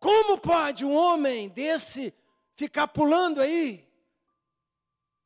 Como 0.01 0.39
pode 0.39 0.83
um 0.83 0.95
homem 0.95 1.51
desse 1.51 2.15
ficar 2.55 2.89
pulando 2.89 3.43
aí? 3.43 3.87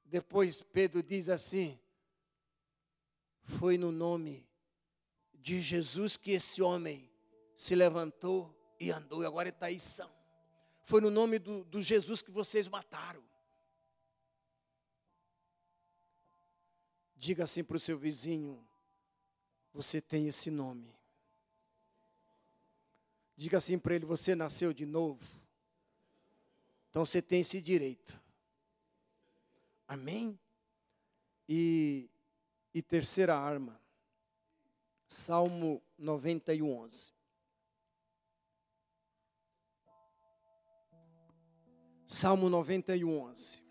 Depois 0.04 0.60
Pedro 0.60 1.04
diz 1.04 1.28
assim: 1.28 1.78
Foi 3.44 3.78
no 3.78 3.92
nome 3.92 4.44
de 5.32 5.60
Jesus 5.60 6.16
que 6.16 6.32
esse 6.32 6.60
homem 6.60 7.08
se 7.54 7.76
levantou 7.76 8.52
e 8.80 8.90
andou, 8.90 9.22
e 9.22 9.26
agora 9.26 9.50
está 9.50 9.66
aí 9.66 9.78
são. 9.78 10.19
Foi 10.90 11.00
no 11.00 11.08
nome 11.08 11.38
do, 11.38 11.62
do 11.66 11.80
Jesus 11.80 12.20
que 12.20 12.32
vocês 12.32 12.66
mataram. 12.66 13.22
Diga 17.14 17.44
assim 17.44 17.62
para 17.62 17.76
o 17.76 17.78
seu 17.78 17.96
vizinho: 17.96 18.60
Você 19.72 20.00
tem 20.00 20.26
esse 20.26 20.50
nome. 20.50 20.92
Diga 23.36 23.58
assim 23.58 23.78
para 23.78 23.94
ele: 23.94 24.04
Você 24.04 24.34
nasceu 24.34 24.72
de 24.72 24.84
novo. 24.84 25.24
Então 26.90 27.06
você 27.06 27.22
tem 27.22 27.38
esse 27.38 27.60
direito. 27.60 28.20
Amém? 29.86 30.36
E, 31.48 32.10
e 32.74 32.82
terceira 32.82 33.38
arma. 33.38 33.80
Salmo 35.06 35.80
91, 35.96 36.68
11. 36.68 37.19
Salmo 42.12 42.50
91, 42.50 43.22
11. 43.22 43.62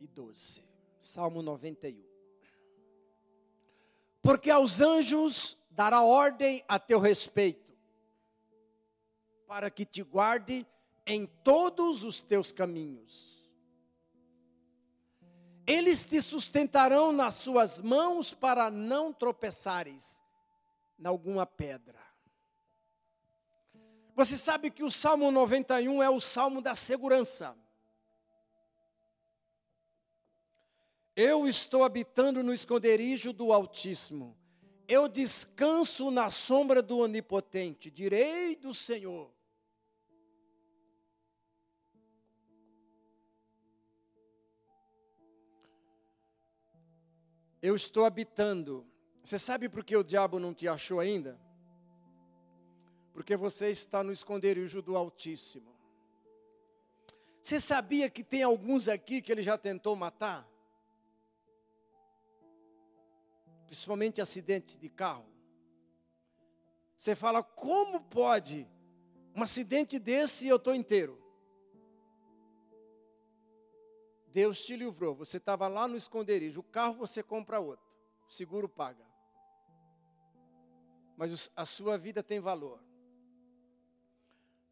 E 0.00 0.06
12. 0.06 0.64
Salmo 1.00 1.42
91. 1.42 2.00
Porque 4.22 4.52
aos 4.52 4.80
anjos 4.80 5.58
dará 5.68 6.00
ordem 6.02 6.64
a 6.68 6.78
teu 6.78 7.00
respeito, 7.00 7.76
para 9.48 9.68
que 9.68 9.84
te 9.84 10.00
guarde 10.00 10.64
em 11.04 11.26
todos 11.26 12.04
os 12.04 12.22
teus 12.22 12.52
caminhos. 12.52 13.50
Eles 15.66 16.04
te 16.04 16.22
sustentarão 16.22 17.10
nas 17.10 17.34
suas 17.34 17.80
mãos 17.80 18.32
para 18.32 18.70
não 18.70 19.12
tropeçares 19.12 20.22
em 21.00 21.04
alguma 21.04 21.44
pedra. 21.44 22.07
Você 24.18 24.36
sabe 24.36 24.70
que 24.70 24.82
o 24.82 24.90
Salmo 24.90 25.30
91 25.30 26.02
é 26.02 26.10
o 26.10 26.20
salmo 26.20 26.60
da 26.60 26.74
segurança. 26.74 27.56
Eu 31.16 31.48
estou 31.48 31.82
habitando 31.84 32.42
no 32.42 32.52
esconderijo 32.52 33.32
do 33.32 33.52
Altíssimo 33.52 34.38
eu 34.88 35.06
descanso 35.06 36.10
na 36.10 36.30
sombra 36.30 36.82
do 36.82 36.96
Onipotente, 36.96 37.90
direi 37.90 38.56
do 38.56 38.72
Senhor. 38.72 39.30
Eu 47.60 47.76
estou 47.76 48.06
habitando. 48.06 48.86
Você 49.22 49.38
sabe 49.38 49.68
por 49.68 49.84
que 49.84 49.94
o 49.94 50.02
diabo 50.02 50.38
não 50.38 50.54
te 50.54 50.66
achou 50.66 51.00
ainda? 51.00 51.38
Porque 53.18 53.36
você 53.36 53.68
está 53.68 54.04
no 54.04 54.12
esconderijo 54.12 54.80
do 54.80 54.96
Altíssimo. 54.96 55.74
Você 57.42 57.58
sabia 57.58 58.08
que 58.08 58.22
tem 58.22 58.44
alguns 58.44 58.86
aqui 58.86 59.20
que 59.20 59.32
ele 59.32 59.42
já 59.42 59.58
tentou 59.58 59.96
matar? 59.96 60.48
principalmente 63.66 64.20
acidentes 64.20 64.76
de 64.78 64.88
carro. 64.88 65.26
Você 66.96 67.16
fala, 67.16 67.42
como 67.42 68.00
pode 68.00 68.66
um 69.34 69.42
acidente 69.42 69.98
desse 69.98 70.46
e 70.46 70.48
eu 70.48 70.56
estou 70.56 70.72
inteiro? 70.72 71.20
Deus 74.28 74.64
te 74.64 74.76
livrou, 74.76 75.12
você 75.16 75.38
estava 75.38 75.66
lá 75.66 75.88
no 75.88 75.96
esconderijo, 75.96 76.60
o 76.60 76.62
carro 76.62 76.94
você 76.94 77.20
compra 77.20 77.58
outro, 77.58 77.84
o 78.28 78.32
seguro 78.32 78.68
paga. 78.68 79.04
Mas 81.16 81.50
a 81.56 81.66
sua 81.66 81.98
vida 81.98 82.22
tem 82.22 82.38
valor. 82.38 82.87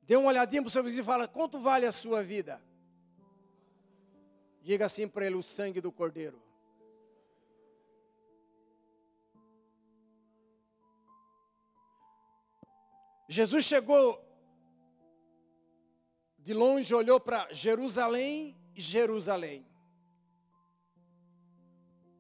Dê 0.07 0.15
uma 0.15 0.29
olhadinha 0.29 0.63
para 0.63 0.69
o 0.69 0.71
seu 0.71 0.85
vizinho 0.85 1.03
e 1.03 1.05
fala: 1.05 1.27
quanto 1.27 1.59
vale 1.59 1.85
a 1.85 1.93
sua 1.93 2.23
vida? 2.23 2.63
Diga 4.63 4.87
assim 4.87 5.09
para 5.09 5.27
ele: 5.27 5.35
o 5.35 5.43
sangue 5.43 5.81
do 5.81 5.91
cordeiro. 5.91 6.41
Jesus 13.29 13.65
chegou 13.65 14.25
de 16.39 16.55
longe, 16.55 16.95
olhou 16.95 17.19
para 17.19 17.53
Jerusalém 17.53 18.57
e 18.77 18.81
Jerusalém. 18.81 19.67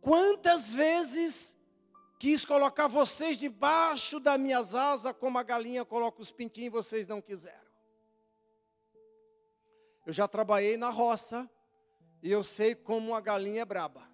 Quantas 0.01 0.72
vezes 0.72 1.57
quis 2.18 2.45
colocar 2.45 2.89
vocês 2.89 3.39
debaixo 3.39 4.18
das 4.18 4.41
minhas 4.41 4.74
asas, 4.74 5.14
como 5.16 5.39
a 5.39 5.45
galinha 5.45 5.84
coloca 5.84 6.20
os 6.20 6.32
pintinhos, 6.32 6.72
vocês 6.72 7.07
não 7.07 7.20
quiseram. 7.20 7.66
Eu 10.07 10.13
já 10.13 10.29
trabalhei 10.29 10.77
na 10.77 10.89
roça 10.89 11.51
e 12.23 12.31
eu 12.31 12.45
sei 12.45 12.77
como 12.77 13.13
a 13.13 13.21
galinha 13.21 13.63
é 13.63 13.65
braba, 13.65 14.09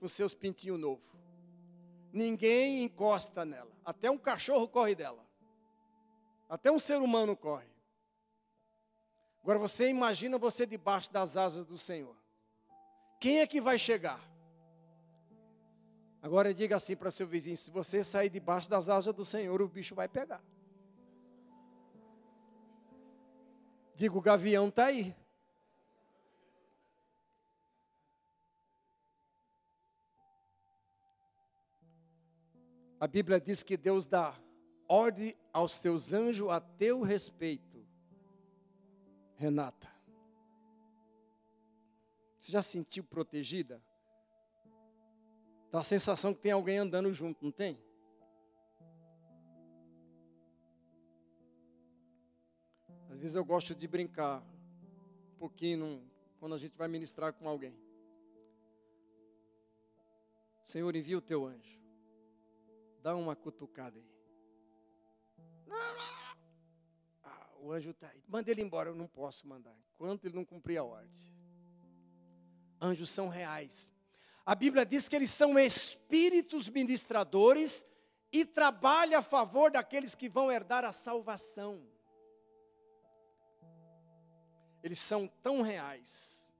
com 0.00 0.08
seus 0.08 0.32
pintinhos 0.32 0.80
novos. 0.80 1.20
Ninguém 2.10 2.82
encosta 2.82 3.44
nela, 3.44 3.70
até 3.84 4.10
um 4.10 4.16
cachorro 4.16 4.66
corre 4.66 4.94
dela. 4.94 5.24
Até 6.48 6.72
um 6.72 6.78
ser 6.78 6.96
humano 6.96 7.36
corre. 7.36 7.68
Agora 9.42 9.58
você 9.58 9.88
imagina 9.88 10.38
você 10.38 10.66
debaixo 10.66 11.12
das 11.12 11.36
asas 11.36 11.66
do 11.66 11.78
Senhor. 11.78 12.16
Quem 13.20 13.40
é 13.40 13.46
que 13.46 13.60
vai 13.60 13.78
chegar? 13.78 14.20
Agora 16.22 16.52
diga 16.52 16.76
assim 16.76 16.96
para 16.96 17.10
seu 17.10 17.26
vizinho: 17.26 17.56
se 17.56 17.70
você 17.70 18.02
sair 18.02 18.30
debaixo 18.30 18.68
das 18.68 18.88
asas 18.88 19.14
do 19.14 19.24
Senhor, 19.24 19.60
o 19.60 19.68
bicho 19.68 19.94
vai 19.94 20.08
pegar. 20.08 20.42
Diga: 24.00 24.16
o 24.16 24.22
gavião 24.22 24.68
está 24.68 24.86
aí. 24.86 25.14
A 32.98 33.06
Bíblia 33.06 33.38
diz 33.38 33.62
que 33.62 33.76
Deus 33.76 34.06
dá 34.06 34.34
ordem 34.88 35.36
aos 35.52 35.78
teus 35.78 36.14
anjos 36.14 36.48
a 36.48 36.58
teu 36.58 37.02
respeito. 37.02 37.86
Renata. 39.36 39.90
Você 42.38 42.52
já 42.52 42.62
sentiu 42.62 43.04
protegida? 43.04 43.84
Dá 45.70 45.80
a 45.80 45.84
sensação 45.84 46.32
que 46.32 46.40
tem 46.40 46.52
alguém 46.52 46.78
andando 46.78 47.12
junto, 47.12 47.44
não 47.44 47.52
tem? 47.52 47.78
Às 53.20 53.22
vezes 53.22 53.36
eu 53.36 53.44
gosto 53.44 53.74
de 53.74 53.86
brincar 53.86 54.42
um 55.34 55.38
pouquinho 55.38 56.02
quando 56.38 56.54
a 56.54 56.58
gente 56.58 56.74
vai 56.74 56.88
ministrar 56.88 57.34
com 57.34 57.46
alguém. 57.46 57.78
Senhor, 60.64 60.96
envia 60.96 61.18
o 61.18 61.20
teu 61.20 61.44
anjo. 61.44 61.78
Dá 63.02 63.14
uma 63.14 63.36
cutucada 63.36 63.98
aí. 63.98 64.10
Ah, 67.22 67.46
o 67.58 67.70
anjo 67.70 67.90
está 67.90 68.08
aí. 68.08 68.24
Manda 68.26 68.50
ele 68.50 68.62
embora. 68.62 68.88
Eu 68.88 68.94
não 68.94 69.06
posso 69.06 69.46
mandar. 69.46 69.76
Enquanto 69.92 70.24
ele 70.24 70.34
não 70.34 70.44
cumprir 70.46 70.78
a 70.78 70.84
ordem. 70.84 71.30
Anjos 72.80 73.10
são 73.10 73.28
reais. 73.28 73.92
A 74.46 74.54
Bíblia 74.54 74.86
diz 74.86 75.10
que 75.10 75.16
eles 75.16 75.30
são 75.30 75.58
espíritos 75.58 76.70
ministradores 76.70 77.86
e 78.32 78.46
trabalham 78.46 79.20
a 79.20 79.22
favor 79.22 79.70
daqueles 79.70 80.14
que 80.14 80.26
vão 80.26 80.50
herdar 80.50 80.86
a 80.86 80.92
salvação. 80.92 81.86
Eles 84.82 84.98
são 84.98 85.28
tão 85.42 85.62
reais. 85.62 86.52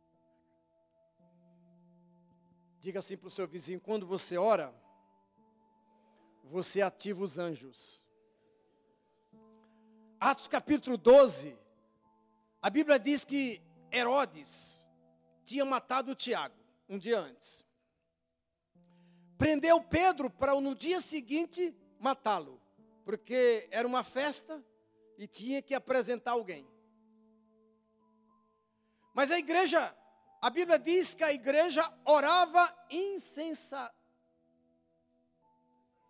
Diga 2.81 2.99
assim 2.99 3.17
para 3.17 3.29
o 3.29 3.31
seu 3.31 3.47
vizinho: 3.47 3.81
quando 3.81 4.07
você 4.07 4.37
ora, 4.37 4.75
você 6.45 6.83
ativa 6.83 7.23
os 7.23 7.39
anjos. 7.39 8.03
Atos 10.19 10.49
capítulo 10.49 10.99
12, 10.99 11.57
a 12.61 12.69
Bíblia 12.69 12.99
diz 12.99 13.25
que 13.25 13.63
Herodes 13.91 14.87
tinha 15.47 15.65
matado 15.65 16.15
Tiago 16.15 16.55
um 16.89 16.99
dia 16.99 17.19
antes. 17.19 17.65
Prendeu 19.39 19.81
Pedro 19.81 20.29
para 20.29 20.61
no 20.61 20.75
dia 20.75 21.01
seguinte 21.01 21.75
matá-lo, 21.99 22.61
porque 23.05 23.67
era 23.71 23.89
uma 23.89 24.05
festa 24.05 24.63
e 25.17 25.27
tinha 25.27 25.63
que 25.63 25.75
apresentar 25.75 26.33
alguém. 26.33 26.70
Mas 29.13 29.31
a 29.31 29.39
igreja, 29.39 29.95
a 30.41 30.51
Bíblia 30.51 30.79
diz 30.79 31.15
que 31.15 31.25
a 31.25 31.33
igreja 31.33 31.93
orava 32.05 32.75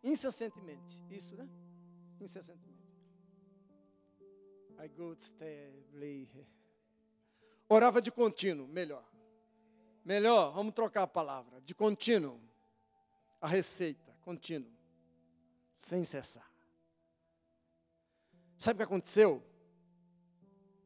incessantemente. 0.03 1.05
Isso, 1.11 1.37
né? 1.37 1.49
Incessantemente. 2.21 2.71
I 4.83 4.89
go 4.89 5.17
Orava 7.69 8.01
de 8.01 8.11
contínuo, 8.11 8.67
melhor. 8.67 9.05
Melhor, 10.05 10.53
vamos 10.53 10.75
trocar 10.75 11.03
a 11.03 11.07
palavra. 11.07 11.61
De 11.61 11.75
contínuo. 11.75 12.41
A 13.41 13.47
receita, 13.47 14.17
contínuo. 14.23 14.73
Sem 15.77 16.05
cessar. 16.05 16.51
Sabe 18.59 18.75
o 18.75 18.79
que 18.79 18.83
aconteceu? 18.83 19.43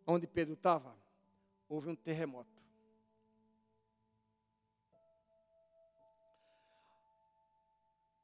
Onde 0.07 0.27
Pedro 0.27 0.55
estava? 0.55 0.94
Houve 1.69 1.89
um 1.89 1.97
terremoto. 1.97 2.63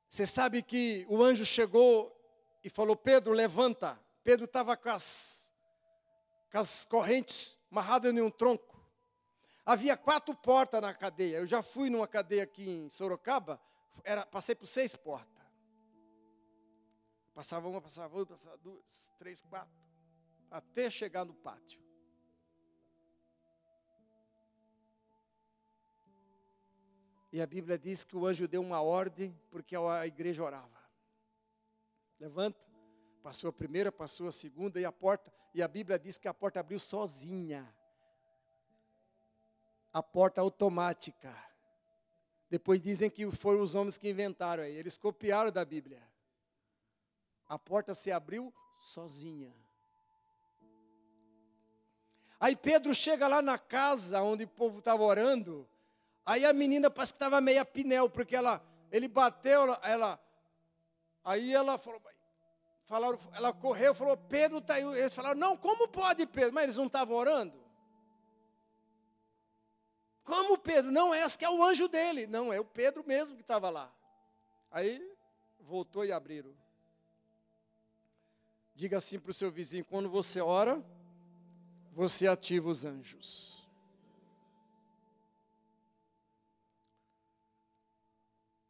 Você 0.09 0.27
sabe 0.27 0.63
que 0.63 1.07
o 1.09 1.23
anjo 1.23 1.47
chegou 1.47 2.15
e 2.63 2.69
falou: 2.69 2.97
Pedro, 2.97 3.33
levanta. 3.33 3.99
Pedro 4.23 4.45
estava 4.45 4.77
com 4.77 4.91
as 4.91 5.51
com 6.51 6.59
as 6.59 6.85
correntes 6.85 7.59
amarradas 7.71 8.13
em 8.13 8.21
um 8.21 8.31
tronco. 8.31 8.79
Havia 9.65 9.97
quatro 9.97 10.35
portas 10.35 10.81
na 10.81 10.93
cadeia. 10.93 11.37
Eu 11.37 11.47
já 11.47 11.63
fui 11.63 11.89
numa 11.89 12.09
cadeia 12.09 12.43
aqui 12.43 12.69
em 12.69 12.89
Sorocaba, 12.89 13.61
era, 14.03 14.27
passei 14.27 14.55
por 14.55 14.67
seis 14.67 14.97
portas. 14.97 15.41
Passava 17.33 17.69
uma, 17.69 17.81
passava 17.81 18.17
outra, 18.17 18.35
passava 18.35 18.57
duas, 18.59 19.13
três, 19.19 19.41
quatro, 19.41 19.73
até 20.51 20.91
chegar 20.91 21.25
no 21.25 21.35
pátio. 21.35 21.81
E 27.33 27.41
a 27.41 27.47
Bíblia 27.47 27.79
diz 27.79 28.03
que 28.05 28.17
o 28.17 28.27
anjo 28.27 28.49
deu 28.49 28.61
uma 28.61 28.81
ordem 28.81 29.39
porque 29.51 29.77
a 29.77 30.07
igreja 30.07 30.43
orava. 30.43 30.81
Levanta, 32.19 32.61
passou 33.23 33.49
a 33.51 33.53
primeira, 33.53 33.93
passou 33.93 34.27
a 34.27 34.33
segunda 34.33 34.81
e 34.81 34.85
a 34.85 34.93
porta 34.93 35.33
e 35.55 35.63
a 35.63 35.69
Bíblia 35.69 35.99
diz 35.99 36.19
que 36.19 36.29
a 36.29 36.35
porta 36.35 36.61
abriu 36.61 36.79
sozinha. 36.79 37.73
A 39.93 40.03
porta 40.03 40.41
automática. 40.41 41.37
Depois 42.49 42.81
dizem 42.81 43.11
que 43.11 43.31
foram 43.31 43.61
os 43.61 43.75
homens 43.75 43.99
que 43.99 44.09
inventaram 44.09 44.63
aí. 44.63 44.75
Eles 44.75 44.97
copiaram 44.97 45.51
da 45.51 45.65
Bíblia. 45.65 46.03
A 47.49 47.59
porta 47.59 47.95
se 47.95 48.13
abriu 48.13 48.53
sozinha. 48.75 49.55
Aí 52.39 52.57
Pedro 52.57 52.95
chega 52.95 53.29
lá 53.29 53.43
na 53.43 53.59
casa 53.59 54.23
onde 54.23 54.45
o 54.45 54.49
povo 54.49 54.79
estava 54.79 55.03
orando. 55.03 55.69
Aí 56.25 56.45
a 56.45 56.53
menina 56.53 56.91
parece 56.91 57.13
que 57.13 57.17
estava 57.17 57.41
meio 57.41 57.65
pinel, 57.67 58.09
porque 58.09 58.37
ela, 58.37 58.63
ele 58.93 59.09
bateu, 59.09 59.77
ela, 59.83 60.21
aí 61.25 61.53
ela 61.53 61.79
falou, 61.79 62.01
falaram, 62.85 63.19
ela 63.33 63.53
correu, 63.53 63.95
falou, 63.95 64.17
Pedro 64.17 64.59
está 64.59 64.75
aí. 64.75 64.83
Eles 64.83 65.15
falaram, 65.15 65.39
não, 65.39 65.57
como 65.57 65.89
pode 65.89 66.27
Pedro? 66.27 66.53
Mas 66.53 66.65
eles 66.65 66.77
não 66.77 66.87
estavam 66.87 67.17
orando? 67.17 67.59
Como 70.25 70.59
Pedro? 70.59 70.93
Não, 70.93 71.13
é, 71.13 71.29
que 71.31 71.45
é 71.45 71.51
o 71.51 71.65
anjo 71.65 71.89
dele. 71.89 72.27
Não, 72.27 72.53
é 72.53 72.61
o 72.61 72.65
Pedro 72.65 73.03
mesmo 73.07 73.35
que 73.37 73.43
estava 73.43 73.69
lá. 73.71 73.93
Aí 74.71 75.03
voltou 75.59 76.05
e 76.05 76.13
abriram. 76.13 76.55
Diga 78.75 78.97
assim 78.99 79.19
para 79.19 79.31
o 79.31 79.35
seu 79.35 79.51
vizinho: 79.51 79.85
quando 79.85 80.09
você 80.09 80.41
ora, 80.41 80.83
você 81.93 82.27
ativa 82.27 82.69
os 82.69 82.85
anjos. 82.85 83.60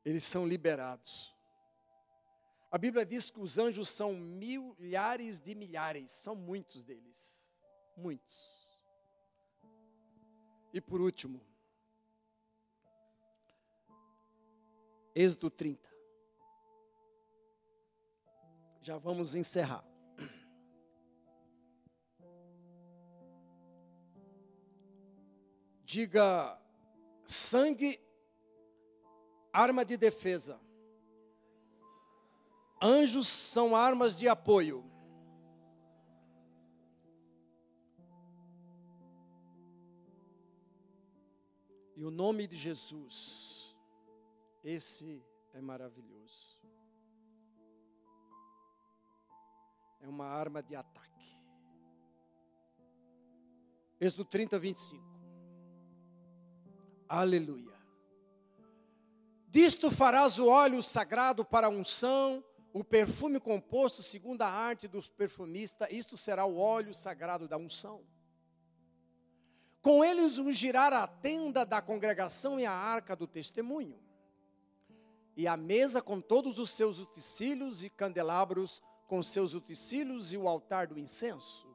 eles 0.04 0.24
são 0.24 0.46
liberados. 0.46 1.36
A 2.70 2.78
Bíblia 2.78 3.04
diz 3.04 3.30
que 3.30 3.40
os 3.40 3.58
anjos 3.58 3.88
são 3.88 4.14
milhares 4.14 5.40
de 5.40 5.54
milhares, 5.54 6.12
são 6.12 6.36
muitos 6.36 6.84
deles. 6.84 7.42
Muitos. 7.96 8.60
E 10.72 10.80
por 10.80 11.00
último, 11.00 11.44
Êxodo 15.14 15.50
30. 15.50 15.90
Já 18.80 18.96
vamos 18.96 19.34
encerrar. 19.34 19.84
Diga 25.84 26.56
sangue 27.26 28.00
arma 29.52 29.84
de 29.84 29.96
defesa. 29.96 30.60
Anjos 32.82 33.28
são 33.28 33.76
armas 33.76 34.18
de 34.18 34.28
apoio. 34.28 34.84
E 41.96 42.04
o 42.04 42.10
nome 42.10 42.46
de 42.46 42.56
Jesus, 42.56 43.76
esse 44.64 45.22
é 45.52 45.60
maravilhoso. 45.60 46.58
É 50.00 50.08
uma 50.08 50.24
arma 50.24 50.62
de 50.62 50.74
ataque. 50.74 51.10
Êxodo 54.00 54.24
30, 54.24 54.58
25. 54.58 55.04
Aleluia. 57.06 57.79
Disto 59.50 59.90
farás 59.90 60.38
o 60.38 60.46
óleo 60.46 60.80
sagrado 60.80 61.44
para 61.44 61.66
a 61.66 61.70
unção, 61.70 62.44
o 62.72 62.84
perfume 62.84 63.40
composto 63.40 64.00
segundo 64.00 64.42
a 64.42 64.46
arte 64.46 64.86
dos 64.86 65.08
perfumistas, 65.08 65.88
isto 65.90 66.16
será 66.16 66.44
o 66.44 66.56
óleo 66.56 66.94
sagrado 66.94 67.48
da 67.48 67.56
unção. 67.56 68.00
Com 69.82 70.04
eles 70.04 70.38
ungirá 70.38 70.86
a 70.86 71.06
tenda 71.08 71.66
da 71.66 71.82
congregação 71.82 72.60
e 72.60 72.64
a 72.64 72.70
arca 72.70 73.16
do 73.16 73.26
testemunho. 73.26 73.98
E 75.36 75.48
a 75.48 75.56
mesa 75.56 76.00
com 76.00 76.20
todos 76.20 76.58
os 76.60 76.70
seus 76.70 77.00
utensílios 77.00 77.82
e 77.82 77.90
candelabros 77.90 78.80
com 79.08 79.20
seus 79.20 79.52
utensílios 79.52 80.32
e 80.32 80.36
o 80.36 80.46
altar 80.46 80.86
do 80.86 80.96
incenso. 80.96 81.66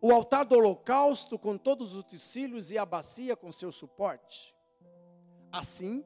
O 0.00 0.10
altar 0.10 0.44
do 0.44 0.56
holocausto 0.56 1.38
com 1.38 1.56
todos 1.56 1.90
os 1.90 2.00
utensílios 2.00 2.72
e 2.72 2.78
a 2.78 2.84
bacia 2.84 3.36
com 3.36 3.52
seu 3.52 3.70
suporte. 3.70 4.52
Assim, 5.52 6.04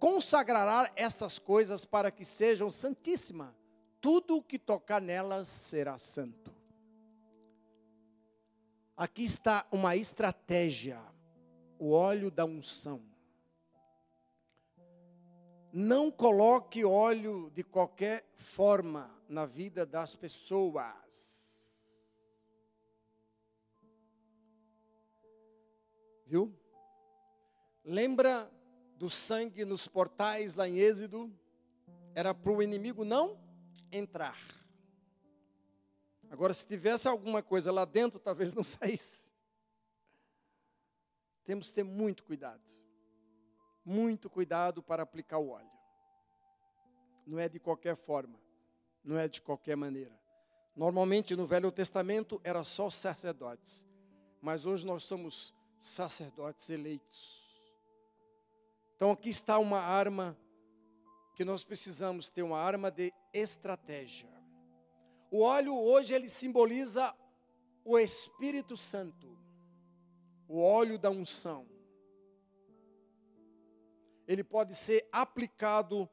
consagrará 0.00 0.90
estas 0.96 1.38
coisas 1.38 1.84
para 1.84 2.10
que 2.10 2.24
sejam 2.24 2.70
santíssimas. 2.70 3.54
Tudo 4.00 4.38
o 4.38 4.42
que 4.42 4.58
tocar 4.58 5.00
nelas 5.00 5.46
será 5.46 5.98
santo. 5.98 6.50
Aqui 8.96 9.24
está 9.24 9.66
uma 9.70 9.94
estratégia, 9.94 11.00
o 11.78 11.92
óleo 11.92 12.30
da 12.30 12.46
unção. 12.46 13.02
Não 15.70 16.10
coloque 16.10 16.82
óleo 16.84 17.50
de 17.54 17.62
qualquer 17.62 18.24
forma 18.34 19.14
na 19.28 19.44
vida 19.44 19.84
das 19.84 20.16
pessoas. 20.16 21.30
Viu? 26.26 26.54
Lembra 27.84 28.50
do 29.00 29.08
sangue 29.08 29.64
nos 29.64 29.88
portais 29.88 30.54
lá 30.54 30.68
em 30.68 30.76
Êxodo? 30.76 31.32
Era 32.14 32.34
para 32.34 32.52
o 32.52 32.62
inimigo 32.62 33.02
não 33.02 33.40
entrar. 33.90 34.38
Agora, 36.30 36.52
se 36.52 36.66
tivesse 36.66 37.08
alguma 37.08 37.42
coisa 37.42 37.72
lá 37.72 37.86
dentro, 37.86 38.20
talvez 38.20 38.52
não 38.52 38.62
saísse. 38.62 39.26
Temos 41.46 41.68
que 41.68 41.76
ter 41.76 41.82
muito 41.82 42.22
cuidado. 42.22 42.60
Muito 43.82 44.28
cuidado 44.28 44.82
para 44.82 45.02
aplicar 45.02 45.38
o 45.38 45.48
óleo. 45.48 45.72
Não 47.26 47.38
é 47.38 47.48
de 47.48 47.58
qualquer 47.58 47.96
forma. 47.96 48.38
Não 49.02 49.18
é 49.18 49.26
de 49.26 49.40
qualquer 49.40 49.78
maneira. 49.78 50.20
Normalmente 50.76 51.34
no 51.34 51.46
Velho 51.46 51.72
Testamento 51.72 52.38
era 52.44 52.62
só 52.64 52.90
sacerdotes. 52.90 53.86
Mas 54.42 54.66
hoje 54.66 54.84
nós 54.84 55.04
somos 55.04 55.54
sacerdotes 55.78 56.68
eleitos. 56.68 57.39
Então 59.00 59.12
aqui 59.12 59.30
está 59.30 59.58
uma 59.58 59.80
arma 59.80 60.36
que 61.34 61.42
nós 61.42 61.64
precisamos 61.64 62.28
ter 62.28 62.42
uma 62.42 62.58
arma 62.60 62.90
de 62.90 63.10
estratégia. 63.32 64.28
O 65.30 65.40
óleo 65.40 65.74
hoje 65.74 66.12
ele 66.12 66.28
simboliza 66.28 67.16
o 67.82 67.98
Espírito 67.98 68.76
Santo, 68.76 69.38
o 70.46 70.60
óleo 70.60 70.98
da 70.98 71.08
unção. 71.08 71.66
Ele 74.28 74.44
pode 74.44 74.74
ser 74.74 75.08
aplicado 75.10 76.06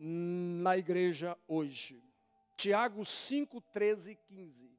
na 0.00 0.76
igreja 0.76 1.38
hoje. 1.46 2.02
Tiago 2.56 3.04
5, 3.04 3.60
13 3.60 4.10
e 4.10 4.16
15. 4.16 4.76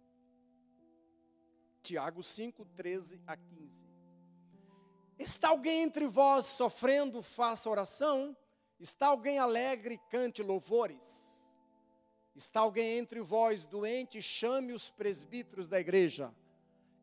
Tiago 1.82 2.22
5, 2.22 2.66
13 2.66 3.22
a 3.26 3.38
15. 3.38 3.97
Está 5.18 5.50
alguém 5.50 5.84
entre 5.84 6.08
vós 6.08 6.46
sofrendo, 6.46 7.22
faça 7.22 7.70
oração. 7.70 8.36
Está 8.80 9.08
alguém 9.08 9.40
alegre, 9.40 10.00
cante 10.10 10.44
louvores. 10.44 11.28
Está 12.38 12.60
alguém 12.60 13.00
entre 13.00 13.20
vós 13.20 13.66
doente, 13.66 14.22
chame 14.22 14.72
os 14.72 14.92
presbíteros 14.92 15.68
da 15.68 15.80
igreja, 15.80 16.32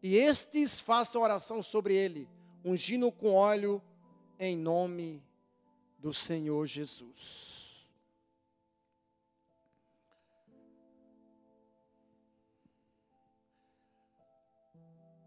e 0.00 0.16
estes 0.16 0.78
façam 0.78 1.22
oração 1.22 1.60
sobre 1.60 1.92
ele, 1.96 2.28
ungindo 2.64 3.10
com 3.10 3.34
óleo 3.34 3.82
em 4.38 4.56
nome 4.56 5.20
do 5.98 6.12
Senhor 6.12 6.66
Jesus. 6.66 7.63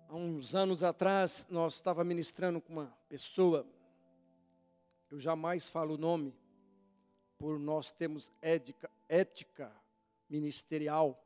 Há 0.10 0.16
uns 0.16 0.56
anos 0.56 0.84
atrás, 0.84 1.46
nós 1.50 1.76
estava 1.76 2.02
ministrando 2.02 2.62
com 2.62 2.72
uma 2.72 2.98
pessoa, 3.10 3.68
eu 5.12 5.20
jamais 5.20 5.68
falo 5.68 5.96
o 5.96 5.98
nome, 5.98 6.34
por 7.38 7.60
nós 7.60 7.92
temos 7.92 8.32
ética, 8.42 8.90
ética 9.10 9.70
ministerial, 10.30 11.22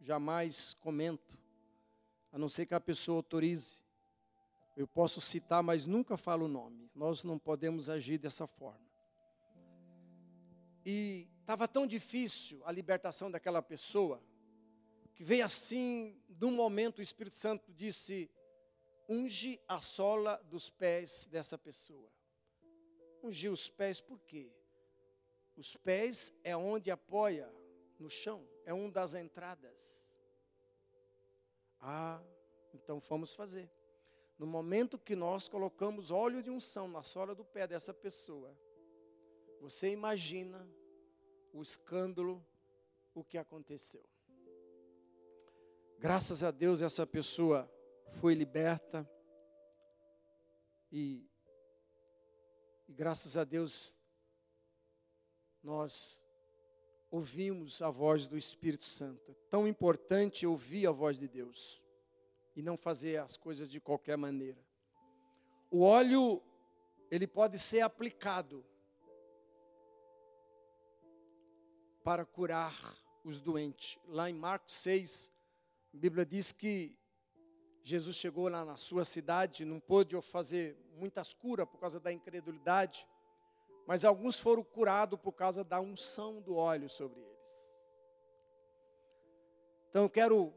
jamais 0.00 0.72
comento, 0.72 1.38
a 2.32 2.38
não 2.38 2.48
ser 2.48 2.64
que 2.64 2.74
a 2.74 2.80
pessoa 2.80 3.18
autorize. 3.18 3.82
Eu 4.74 4.86
posso 4.86 5.20
citar, 5.20 5.62
mas 5.62 5.84
nunca 5.84 6.16
falo 6.16 6.46
o 6.46 6.48
nome. 6.48 6.90
Nós 6.94 7.22
não 7.22 7.38
podemos 7.38 7.90
agir 7.90 8.16
dessa 8.16 8.46
forma. 8.46 8.80
E 10.86 11.28
estava 11.40 11.68
tão 11.68 11.86
difícil 11.86 12.62
a 12.64 12.72
libertação 12.72 13.30
daquela 13.30 13.60
pessoa, 13.60 14.22
que 15.22 15.26
veio 15.26 15.44
assim, 15.44 16.20
num 16.40 16.50
momento 16.50 16.98
o 16.98 17.02
Espírito 17.02 17.36
Santo 17.36 17.72
disse: 17.72 18.28
unge 19.08 19.60
a 19.68 19.80
sola 19.80 20.34
dos 20.50 20.68
pés 20.68 21.28
dessa 21.30 21.56
pessoa. 21.56 22.10
Ungir 23.22 23.52
os 23.52 23.68
pés 23.68 24.00
por 24.00 24.18
quê? 24.18 24.52
Os 25.54 25.76
pés 25.76 26.34
é 26.42 26.56
onde 26.56 26.90
apoia 26.90 27.48
no 28.00 28.10
chão, 28.10 28.44
é 28.64 28.74
uma 28.74 28.90
das 28.90 29.14
entradas. 29.14 30.04
Ah, 31.78 32.20
então 32.74 32.98
vamos 32.98 33.32
fazer. 33.32 33.70
No 34.36 34.46
momento 34.46 34.98
que 34.98 35.14
nós 35.14 35.48
colocamos 35.48 36.10
óleo 36.10 36.42
de 36.42 36.50
unção 36.50 36.88
na 36.88 37.04
sola 37.04 37.32
do 37.32 37.44
pé 37.44 37.68
dessa 37.68 37.94
pessoa, 37.94 38.58
você 39.60 39.88
imagina 39.92 40.68
o 41.52 41.62
escândalo, 41.62 42.44
o 43.14 43.22
que 43.22 43.38
aconteceu. 43.38 44.11
Graças 46.02 46.42
a 46.42 46.50
Deus 46.50 46.82
essa 46.82 47.06
pessoa 47.06 47.70
foi 48.10 48.34
liberta 48.34 49.08
e, 50.90 51.30
e 52.88 52.92
graças 52.92 53.36
a 53.36 53.44
Deus 53.44 53.96
nós 55.62 56.20
ouvimos 57.08 57.80
a 57.82 57.88
voz 57.88 58.26
do 58.26 58.36
Espírito 58.36 58.86
Santo. 58.86 59.30
É 59.30 59.34
tão 59.48 59.68
importante 59.68 60.44
ouvir 60.44 60.88
a 60.88 60.90
voz 60.90 61.20
de 61.20 61.28
Deus 61.28 61.80
e 62.56 62.62
não 62.62 62.76
fazer 62.76 63.18
as 63.18 63.36
coisas 63.36 63.68
de 63.68 63.78
qualquer 63.78 64.16
maneira. 64.16 64.60
O 65.70 65.82
óleo, 65.82 66.42
ele 67.12 67.28
pode 67.28 67.60
ser 67.60 67.82
aplicado 67.82 68.66
para 72.02 72.26
curar 72.26 72.74
os 73.24 73.40
doentes. 73.40 74.00
Lá 74.08 74.28
em 74.28 74.34
Marcos 74.34 74.74
6, 74.74 75.31
a 75.92 75.96
Bíblia 75.96 76.24
diz 76.24 76.52
que 76.52 76.98
Jesus 77.82 78.16
chegou 78.16 78.48
lá 78.48 78.64
na 78.64 78.76
sua 78.76 79.04
cidade, 79.04 79.64
não 79.64 79.80
pôde 79.80 80.20
fazer 80.22 80.76
muitas 80.94 81.32
curas 81.34 81.68
por 81.68 81.78
causa 81.78 81.98
da 81.98 82.12
incredulidade 82.12 83.06
mas 83.86 84.04
alguns 84.04 84.38
foram 84.38 84.62
curados 84.62 85.18
por 85.18 85.32
causa 85.32 85.64
da 85.64 85.80
unção 85.80 86.40
do 86.40 86.54
óleo 86.54 86.88
sobre 86.88 87.20
eles. 87.20 87.72
Então 89.88 90.04
eu 90.04 90.10
quero 90.10 90.54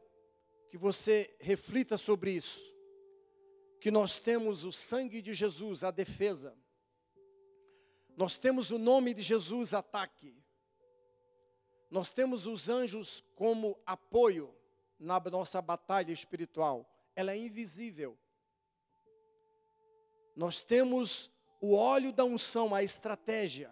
que 0.69 0.77
você 0.77 1.35
reflita 1.39 1.97
sobre 1.97 2.31
isso. 2.31 2.73
Que 3.81 3.91
nós 3.91 4.17
temos 4.17 4.63
o 4.63 4.71
sangue 4.71 5.21
de 5.21 5.33
Jesus, 5.33 5.83
a 5.83 5.91
defesa. 5.91 6.57
Nós 8.15 8.37
temos 8.37 8.71
o 8.71 8.77
nome 8.77 9.13
de 9.13 9.21
Jesus 9.21 9.73
ataque. 9.73 10.41
Nós 11.91 12.11
temos 12.11 12.45
os 12.45 12.69
anjos 12.69 13.23
como 13.35 13.77
apoio 13.85 14.55
na 14.99 15.19
nossa 15.19 15.61
batalha 15.61 16.11
espiritual. 16.11 16.89
Ela 17.15 17.33
é 17.33 17.37
invisível. 17.37 18.17
Nós 20.35 20.61
temos 20.61 21.31
o 21.61 21.75
óleo 21.75 22.11
da 22.11 22.25
unção, 22.25 22.75
a 22.75 22.83
estratégia. 22.83 23.71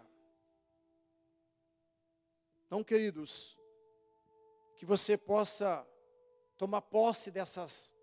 Então, 2.66 2.82
queridos, 2.82 3.56
que 4.76 4.86
você 4.86 5.16
possa 5.16 5.86
tomar 6.56 6.82
posse 6.82 7.30
dessas 7.30 7.94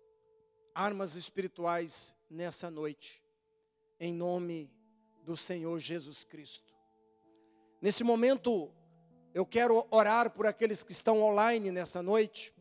armas 0.74 1.14
espirituais 1.14 2.16
nessa 2.30 2.70
noite, 2.70 3.22
em 3.98 4.14
nome 4.14 4.70
do 5.22 5.36
Senhor 5.36 5.78
Jesus 5.78 6.24
Cristo. 6.24 6.72
Nesse 7.80 8.04
momento, 8.04 8.72
eu 9.34 9.44
quero 9.44 9.86
orar 9.90 10.30
por 10.30 10.46
aqueles 10.46 10.84
que 10.84 10.92
estão 10.92 11.22
online 11.22 11.70
nessa 11.70 12.02
noite. 12.02 12.54